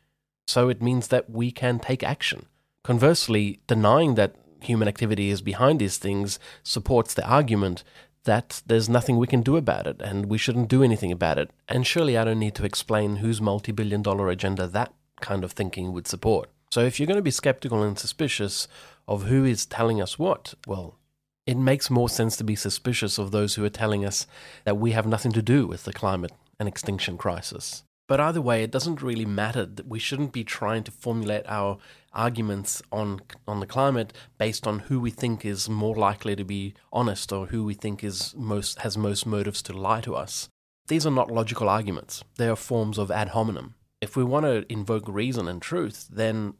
so 0.46 0.68
it 0.68 0.82
means 0.82 1.08
that 1.08 1.30
we 1.30 1.50
can 1.50 1.78
take 1.78 2.02
action. 2.02 2.46
Conversely, 2.84 3.60
denying 3.66 4.14
that 4.16 4.36
human 4.60 4.88
activity 4.88 5.30
is 5.30 5.42
behind 5.42 5.80
these 5.80 5.98
things 5.98 6.38
supports 6.62 7.14
the 7.14 7.26
argument 7.28 7.84
that 8.24 8.62
there's 8.66 8.88
nothing 8.88 9.16
we 9.16 9.26
can 9.26 9.42
do 9.42 9.56
about 9.56 9.86
it 9.86 10.00
and 10.00 10.26
we 10.26 10.38
shouldn't 10.38 10.68
do 10.68 10.82
anything 10.82 11.10
about 11.10 11.38
it. 11.38 11.50
And 11.68 11.86
surely 11.86 12.16
I 12.16 12.24
don't 12.24 12.38
need 12.38 12.54
to 12.56 12.64
explain 12.64 13.16
whose 13.16 13.40
multi 13.40 13.72
billion 13.72 14.02
dollar 14.02 14.28
agenda 14.28 14.66
that 14.68 14.92
kind 15.20 15.44
of 15.44 15.52
thinking 15.52 15.92
would 15.92 16.06
support. 16.06 16.48
So 16.70 16.80
if 16.80 16.98
you're 16.98 17.06
going 17.06 17.16
to 17.16 17.22
be 17.22 17.30
skeptical 17.30 17.82
and 17.82 17.98
suspicious 17.98 18.68
of 19.06 19.24
who 19.24 19.44
is 19.44 19.66
telling 19.66 20.00
us 20.00 20.18
what, 20.18 20.54
well, 20.66 20.98
it 21.46 21.56
makes 21.56 21.90
more 21.90 22.08
sense 22.08 22.36
to 22.36 22.44
be 22.44 22.54
suspicious 22.54 23.18
of 23.18 23.30
those 23.30 23.54
who 23.54 23.64
are 23.64 23.70
telling 23.70 24.04
us 24.04 24.26
that 24.64 24.78
we 24.78 24.92
have 24.92 25.06
nothing 25.06 25.32
to 25.32 25.42
do 25.42 25.66
with 25.66 25.84
the 25.84 25.92
climate 25.92 26.32
and 26.58 26.68
extinction 26.68 27.18
crisis. 27.18 27.82
But 28.12 28.20
either 28.20 28.42
way, 28.42 28.62
it 28.62 28.70
doesn't 28.70 29.00
really 29.00 29.24
matter. 29.24 29.64
That 29.64 29.88
we 29.88 29.98
shouldn't 29.98 30.32
be 30.32 30.44
trying 30.44 30.84
to 30.84 30.90
formulate 30.90 31.44
our 31.48 31.78
arguments 32.12 32.82
on 32.92 33.22
on 33.48 33.60
the 33.60 33.66
climate 33.66 34.12
based 34.36 34.66
on 34.66 34.80
who 34.80 35.00
we 35.00 35.10
think 35.10 35.46
is 35.46 35.70
more 35.70 35.96
likely 35.96 36.36
to 36.36 36.44
be 36.44 36.74
honest 36.92 37.32
or 37.32 37.46
who 37.46 37.64
we 37.64 37.72
think 37.72 38.04
is 38.04 38.34
most 38.36 38.80
has 38.80 38.98
most 38.98 39.24
motives 39.24 39.62
to 39.62 39.72
lie 39.72 40.02
to 40.02 40.14
us. 40.14 40.50
These 40.88 41.06
are 41.06 41.10
not 41.10 41.30
logical 41.30 41.70
arguments. 41.70 42.22
They 42.36 42.48
are 42.50 42.66
forms 42.70 42.98
of 42.98 43.10
ad 43.10 43.28
hominem. 43.28 43.76
If 44.02 44.14
we 44.14 44.24
want 44.24 44.44
to 44.44 44.70
invoke 44.70 45.08
reason 45.08 45.48
and 45.48 45.62
truth, 45.62 46.06
then 46.12 46.52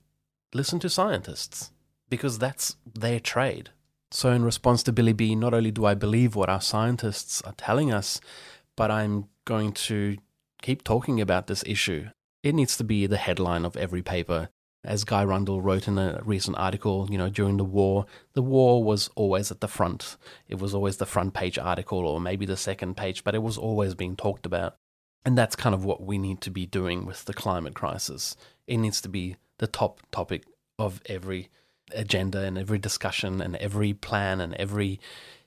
listen 0.55 0.79
to 0.79 0.88
scientists 0.88 1.71
because 2.09 2.38
that's 2.38 2.77
their 2.95 3.21
trade. 3.21 3.69
So, 4.11 4.33
in 4.33 4.43
response 4.43 4.83
to 4.85 4.93
Billy 4.93 5.12
B, 5.12 5.35
not 5.35 5.53
only 5.53 5.71
do 5.71 5.85
I 5.85 5.93
believe 5.93 6.35
what 6.35 6.49
our 6.49 6.62
scientists 6.62 7.43
are 7.43 7.59
telling 7.59 7.93
us, 7.93 8.23
but 8.75 8.91
I'm 8.91 9.29
going 9.45 9.73
to 9.73 10.17
keep 10.62 10.83
talking 10.83 11.20
about 11.20 11.46
this 11.46 11.62
issue. 11.66 12.09
It 12.42 12.55
needs 12.55 12.77
to 12.79 12.85
be 12.85 13.07
the 13.07 13.18
headline 13.18 13.64
of 13.64 13.77
every 13.77 14.03
paper. 14.03 14.48
As 14.85 15.05
Guy 15.05 15.25
Rundle 15.25 15.61
wrote 15.61 15.87
in 15.87 15.96
a 15.96 16.20
recent 16.25 16.57
article, 16.57 17.07
you 17.11 17.16
know, 17.16 17.29
during 17.29 17.57
the 17.57 17.64
war, 17.64 18.07
the 18.33 18.42
war 18.42 18.83
was 18.83 19.11
always 19.14 19.51
at 19.53 19.61
the 19.61 19.68
front. 19.68 20.16
It 20.48 20.59
was 20.59 20.75
always 20.75 20.96
the 20.96 21.07
front 21.07 21.35
page 21.35 21.57
article 21.57 22.01
or 22.01 22.20
maybe 22.20 22.46
the 22.46 22.57
second 22.57 22.96
page, 22.96 23.22
but 23.22 23.35
it 23.35 23.42
was 23.42 23.59
always 23.59 23.94
being 23.94 24.16
talked 24.16 24.44
about. 24.44 24.77
And 25.25 25.38
that's 25.38 25.55
kind 25.55 25.75
of 25.75 25.85
what 25.85 26.03
we 26.03 26.18
need 26.18 26.40
to 26.40 26.51
be 26.51 26.66
doing 26.66 27.07
with 27.07 27.27
the 27.27 27.35
climate 27.35 27.75
crisis. 27.75 28.35
It 28.66 28.79
needs 28.79 29.01
to 29.03 29.09
be 29.09 29.37
the 29.59 29.68
top 29.68 30.01
topic 30.11 30.44
of 30.81 31.01
every 31.07 31.48
agenda 31.94 32.40
and 32.40 32.59
every 32.59 32.79
discussion 32.79 33.40
and 33.40 33.55
every 33.57 33.92
plan 33.92 34.40
and 34.40 34.55
every 34.55 34.98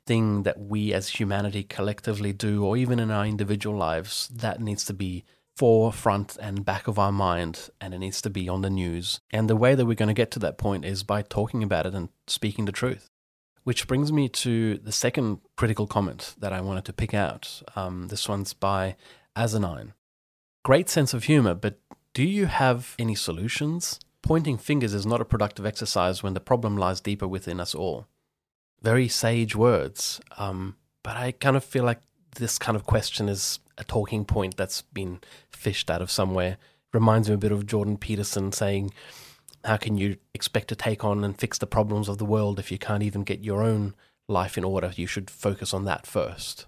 thing 0.06 0.44
that 0.44 0.60
we 0.60 0.94
as 0.94 1.10
humanity 1.10 1.63
collectively 1.63 2.34
do, 2.34 2.63
or 2.63 2.78
even 2.78 3.00
in 3.00 3.12
our 3.12 3.26
individual 3.26 3.78
lives, 3.78 4.28
that 4.30 4.62
needs 4.62 4.86
to 4.86 4.94
be 4.94 5.24
forefront 5.56 6.38
and 6.38 6.65
back 6.65 6.88
of 6.88 7.00
our 7.00 7.12
mind, 7.12 7.70
and 7.80 7.94
it 7.94 8.00
needs 8.00 8.22
to 8.22 8.30
be 8.30 8.50
on 8.50 8.62
the 8.62 8.70
news. 8.70 9.20
And 9.32 9.50
the 9.50 9.56
way 9.56 9.74
that 9.74 9.86
we're 9.86 9.96
going 9.96 10.08
to 10.08 10.13
get 10.13 10.32
to 10.32 10.39
that 10.39 10.58
point 10.58 10.86
is 10.86 11.04
by 11.04 11.22
talking 11.22 11.63
about 11.63 11.86
it 11.86 11.94
and 11.94 12.10
speaking 12.28 12.65
the 12.65 12.72
truth. 12.72 13.10
Which 13.63 13.88
brings 13.88 14.12
me 14.12 14.30
to 14.30 14.78
the 14.78 14.91
second 14.91 15.39
critical 15.56 15.88
comment 15.88 16.36
that 16.38 16.54
I 16.54 16.62
wanted 16.62 16.86
to 16.86 16.94
pick 16.94 17.13
out. 17.13 17.63
Um, 17.76 18.10
this 18.10 18.30
one's 18.30 18.54
by 18.54 18.96
Asinine. 19.36 19.94
Great 20.63 20.89
sense 20.89 21.13
of 21.13 21.24
humor, 21.24 21.56
but 21.56 21.80
do 22.13 22.24
you 22.24 22.46
have 22.46 22.96
any 23.00 23.15
solutions? 23.15 24.00
Pointing 24.22 24.58
fingers 24.58 24.94
is 24.94 25.06
not 25.06 25.22
a 25.22 25.26
productive 25.26 25.65
exercise 25.65 26.22
when 26.22 26.34
the 26.34 26.39
problem 26.39 26.78
lies 26.78 27.02
deeper 27.02 27.28
within 27.28 27.60
us 27.60 27.74
all 27.74 28.08
very 28.81 29.07
sage 29.07 29.55
words. 29.55 30.21
Um, 30.38 30.75
but 31.03 31.17
I 31.17 31.31
kind 31.31 31.55
of 31.55 31.63
feel 31.63 31.83
like 31.83 31.99
this 32.35 32.57
kind 32.57 32.75
of 32.75 32.85
question 32.85 33.29
is 33.29 33.59
a 33.77 33.83
talking 33.83 34.25
point 34.25 34.57
that's 34.57 34.81
been 34.81 35.19
fished 35.51 35.89
out 35.89 36.01
of 36.01 36.11
somewhere. 36.11 36.57
Reminds 36.93 37.29
me 37.29 37.35
a 37.35 37.39
bit 37.39 37.51
of 37.51 37.65
Jordan 37.65 37.97
Peterson 37.97 38.51
saying, 38.51 38.91
How 39.63 39.77
can 39.77 39.97
you 39.97 40.17
expect 40.33 40.69
to 40.69 40.75
take 40.75 41.03
on 41.03 41.23
and 41.23 41.38
fix 41.38 41.57
the 41.57 41.67
problems 41.67 42.07
of 42.07 42.17
the 42.17 42.25
world 42.25 42.59
if 42.59 42.71
you 42.71 42.77
can't 42.77 43.03
even 43.03 43.23
get 43.23 43.43
your 43.43 43.63
own 43.63 43.93
life 44.27 44.57
in 44.57 44.63
order? 44.63 44.91
You 44.95 45.07
should 45.07 45.29
focus 45.29 45.73
on 45.73 45.85
that 45.85 46.07
first. 46.07 46.65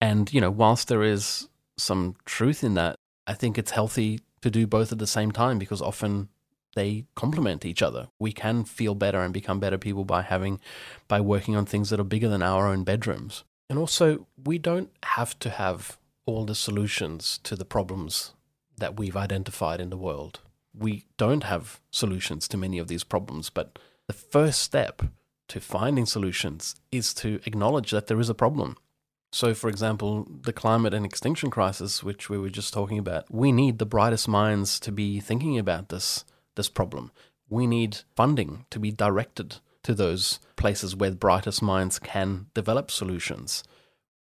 And, 0.00 0.32
you 0.32 0.40
know, 0.40 0.50
whilst 0.50 0.88
there 0.88 1.02
is 1.02 1.48
some 1.76 2.16
truth 2.24 2.64
in 2.64 2.74
that, 2.74 2.96
I 3.26 3.34
think 3.34 3.58
it's 3.58 3.70
healthy 3.70 4.20
to 4.40 4.50
do 4.50 4.66
both 4.66 4.90
at 4.90 4.98
the 4.98 5.06
same 5.06 5.30
time 5.30 5.58
because 5.58 5.80
often 5.80 6.28
they 6.74 7.04
complement 7.14 7.64
each 7.64 7.82
other. 7.82 8.08
We 8.18 8.32
can 8.32 8.64
feel 8.64 8.94
better 8.94 9.20
and 9.20 9.32
become 9.32 9.60
better 9.60 9.78
people 9.78 10.04
by 10.04 10.22
having 10.22 10.60
by 11.08 11.20
working 11.20 11.56
on 11.56 11.66
things 11.66 11.90
that 11.90 12.00
are 12.00 12.04
bigger 12.04 12.28
than 12.28 12.42
our 12.42 12.66
own 12.66 12.84
bedrooms. 12.84 13.44
And 13.68 13.78
also, 13.78 14.26
we 14.42 14.58
don't 14.58 14.90
have 15.02 15.38
to 15.40 15.50
have 15.50 15.98
all 16.26 16.44
the 16.44 16.54
solutions 16.54 17.38
to 17.44 17.56
the 17.56 17.64
problems 17.64 18.32
that 18.76 18.98
we've 18.98 19.16
identified 19.16 19.80
in 19.80 19.90
the 19.90 19.96
world. 19.96 20.40
We 20.74 21.04
don't 21.16 21.44
have 21.44 21.80
solutions 21.90 22.48
to 22.48 22.56
many 22.56 22.78
of 22.78 22.88
these 22.88 23.04
problems, 23.04 23.50
but 23.50 23.78
the 24.06 24.12
first 24.12 24.60
step 24.60 25.02
to 25.48 25.60
finding 25.60 26.06
solutions 26.06 26.74
is 26.90 27.12
to 27.14 27.40
acknowledge 27.44 27.90
that 27.90 28.06
there 28.06 28.20
is 28.20 28.28
a 28.28 28.34
problem. 28.34 28.76
So, 29.32 29.54
for 29.54 29.68
example, 29.68 30.26
the 30.42 30.52
climate 30.52 30.92
and 30.92 31.06
extinction 31.06 31.50
crisis, 31.50 32.02
which 32.02 32.28
we 32.28 32.38
were 32.38 32.50
just 32.50 32.74
talking 32.74 32.98
about, 32.98 33.32
we 33.32 33.52
need 33.52 33.78
the 33.78 33.86
brightest 33.86 34.28
minds 34.28 34.78
to 34.80 34.92
be 34.92 35.20
thinking 35.20 35.58
about 35.58 35.88
this 35.88 36.24
this 36.54 36.68
problem. 36.68 37.12
We 37.48 37.66
need 37.66 37.98
funding 38.16 38.66
to 38.70 38.78
be 38.78 38.90
directed 38.90 39.56
to 39.82 39.94
those 39.94 40.38
places 40.56 40.96
where 40.96 41.10
the 41.10 41.16
brightest 41.16 41.62
minds 41.62 41.98
can 41.98 42.46
develop 42.54 42.90
solutions. 42.90 43.64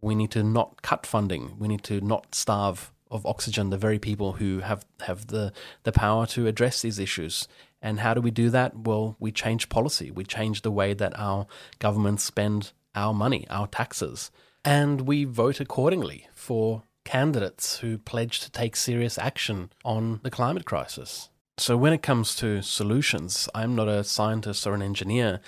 We 0.01 0.15
need 0.15 0.32
to 0.32 0.43
not 0.43 0.82
cut 0.82 1.05
funding. 1.05 1.55
We 1.58 1.67
need 1.67 1.84
to 1.86 2.01
not 2.01 2.36
starve 2.36 2.91
of 3.12 3.25
oxygen 3.25 3.69
the 3.69 3.77
very 3.77 3.97
people 3.97 4.34
who 4.34 4.60
have, 4.60 4.86
have 5.01 5.27
the, 5.27 5.51
the 5.84 5.91
power 5.91 6.27
to 6.27 6.47
address 6.47 6.82
these 6.82 6.99
issues. 6.99 7.47
And 7.82 7.99
how 8.01 8.13
do 8.13 8.21
we 8.21 8.32
do 8.32 8.49
that? 8.51 8.77
Well, 8.77 9.15
we 9.19 9.32
change 9.32 9.69
policy. 9.69 10.12
We 10.12 10.23
change 10.23 10.62
the 10.62 10.71
way 10.71 10.93
that 10.93 11.17
our 11.17 11.47
governments 11.79 12.23
spend 12.23 12.71
our 12.93 13.13
money, 13.13 13.47
our 13.49 13.67
taxes. 13.67 14.29
And 14.63 15.01
we 15.01 15.23
vote 15.23 15.60
accordingly 15.60 16.27
for 16.34 16.84
candidates 17.05 17.79
who 17.79 17.97
pledge 17.97 18.41
to 18.41 18.51
take 18.51 18.75
serious 18.75 19.17
action 19.17 19.71
on 19.84 20.19
the 20.23 20.29
climate 20.29 20.65
crisis. 20.65 21.29
So 21.60 21.76
when 21.76 21.91
it 21.91 22.02
comes 22.02 22.36
to 22.36 22.62
solutions, 22.62 23.50
I'm 23.54 23.76
not 23.76 23.89
a 23.89 24.04
scientist 24.04 24.65
or 24.65 24.74
an 24.74 24.82
engineer. 24.82 25.41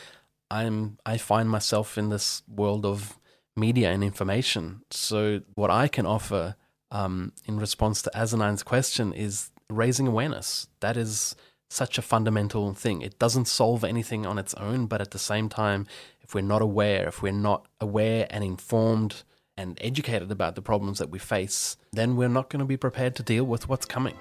I'm 0.49 0.97
I 1.05 1.17
find 1.17 1.49
myself 1.49 1.97
in 1.97 2.09
this 2.09 2.43
world 2.47 2.85
of 2.85 3.17
media 3.55 3.91
and 3.91 4.03
information. 4.03 4.81
So 4.91 5.41
what 5.55 5.71
I 5.71 5.87
can 5.87 6.05
offer 6.05 6.55
um, 6.91 7.31
in 7.45 7.57
response 7.57 8.01
to 8.01 8.11
Asinine's 8.13 8.63
question 8.63 9.13
is 9.13 9.51
raising 9.69 10.07
awareness. 10.07 10.67
That 10.81 10.97
is 10.97 11.35
such 11.69 11.97
a 11.97 12.01
fundamental 12.01 12.73
thing. 12.73 13.01
It 13.01 13.17
doesn't 13.17 13.47
solve 13.47 13.85
anything 13.85 14.25
on 14.25 14.37
its 14.37 14.53
own, 14.55 14.87
but 14.87 14.99
at 14.99 15.11
the 15.11 15.19
same 15.19 15.47
time, 15.47 15.87
if 16.21 16.35
we're 16.35 16.41
not 16.41 16.61
aware, 16.61 17.07
if 17.07 17.21
we're 17.21 17.31
not 17.31 17.67
aware 17.79 18.27
and 18.29 18.43
informed 18.43 19.23
and 19.55 19.77
educated 19.79 20.29
about 20.31 20.55
the 20.55 20.61
problems 20.61 20.99
that 20.99 21.09
we 21.09 21.19
face, 21.19 21.77
then 21.93 22.17
we're 22.17 22.27
not 22.27 22.49
going 22.49 22.59
to 22.59 22.65
be 22.65 22.75
prepared 22.75 23.15
to 23.15 23.23
deal 23.23 23.45
with 23.45 23.69
what's 23.69 23.85
coming. 23.85 24.17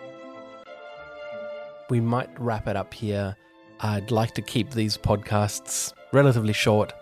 We 1.90 2.00
might 2.00 2.30
wrap 2.40 2.68
it 2.68 2.76
up 2.76 2.94
here. 2.94 3.36
I'd 3.80 4.10
like 4.10 4.32
to 4.34 4.42
keep 4.42 4.70
these 4.70 4.96
podcasts 4.96 5.92
relatively 6.12 6.52
short. 6.52 6.92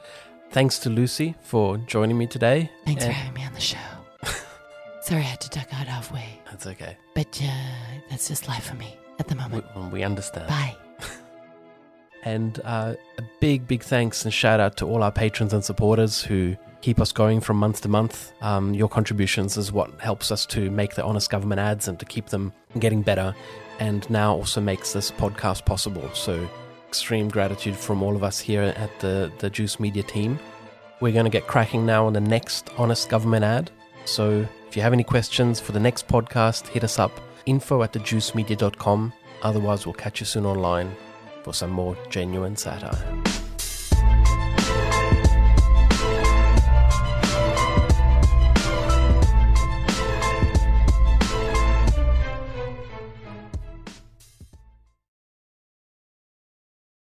Thanks 0.50 0.78
to 0.80 0.90
Lucy 0.90 1.34
for 1.42 1.76
joining 1.78 2.16
me 2.16 2.26
today. 2.26 2.70
Thanks 2.86 3.04
for 3.04 3.12
having 3.12 3.34
me 3.34 3.44
on 3.46 3.52
the 3.52 3.60
show. 3.60 3.76
Sorry 5.02 5.20
I 5.20 5.24
had 5.24 5.40
to 5.42 5.50
duck 5.50 5.68
out 5.74 5.86
halfway, 5.86 6.40
That's 6.50 6.66
okay. 6.66 6.96
but 7.14 7.40
uh, 7.42 7.50
that's 8.10 8.28
just 8.28 8.48
life 8.48 8.64
for 8.64 8.74
me 8.76 8.96
at 9.18 9.28
the 9.28 9.34
We, 9.34 9.40
moment. 9.40 9.92
we 9.92 10.02
understand. 10.02 10.48
Bye. 10.48 10.76
And 12.24 12.60
uh, 12.64 12.94
a 13.16 13.22
big, 13.40 13.66
big 13.68 13.82
thanks 13.82 14.24
and 14.24 14.34
shout 14.34 14.58
out 14.58 14.76
to 14.78 14.86
all 14.86 15.02
our 15.04 15.12
patrons 15.12 15.52
and 15.54 15.64
supporters 15.64 16.20
who 16.20 16.56
keep 16.80 17.00
us 17.00 17.12
going 17.12 17.40
from 17.40 17.56
month 17.56 17.82
to 17.82 17.88
month. 17.88 18.32
Um, 18.40 18.74
your 18.74 18.88
contributions 18.88 19.56
is 19.56 19.72
what 19.72 19.90
helps 20.00 20.30
us 20.30 20.46
to 20.46 20.70
make 20.70 20.94
the 20.94 21.04
honest 21.04 21.30
government 21.30 21.60
ads 21.60 21.88
and 21.88 21.98
to 21.98 22.04
keep 22.04 22.26
them 22.26 22.52
getting 22.78 23.02
better, 23.02 23.34
and 23.78 24.08
now 24.10 24.34
also 24.34 24.60
makes 24.60 24.92
this 24.92 25.10
podcast 25.10 25.64
possible. 25.64 26.08
So, 26.14 26.48
extreme 26.88 27.28
gratitude 27.28 27.76
from 27.76 28.02
all 28.02 28.16
of 28.16 28.24
us 28.24 28.38
here 28.38 28.74
at 28.76 28.98
the, 29.00 29.30
the 29.38 29.50
Juice 29.50 29.78
Media 29.78 30.02
team. 30.02 30.38
We're 31.00 31.12
going 31.12 31.26
to 31.26 31.30
get 31.30 31.46
cracking 31.46 31.84
now 31.84 32.06
on 32.06 32.12
the 32.12 32.20
next 32.20 32.70
honest 32.78 33.08
government 33.08 33.44
ad. 33.44 33.70
So, 34.04 34.46
if 34.68 34.76
you 34.76 34.82
have 34.82 34.92
any 34.92 35.04
questions 35.04 35.60
for 35.60 35.72
the 35.72 35.80
next 35.80 36.08
podcast, 36.08 36.66
hit 36.68 36.84
us 36.84 36.98
up 36.98 37.12
info 37.46 37.82
at 37.82 37.92
thejuicemedia.com. 37.92 39.12
Otherwise, 39.42 39.86
we'll 39.86 39.94
catch 39.94 40.20
you 40.20 40.26
soon 40.26 40.46
online 40.46 40.94
for 41.42 41.54
some 41.54 41.70
more 41.70 41.96
genuine 42.10 42.56
satire. 42.56 43.37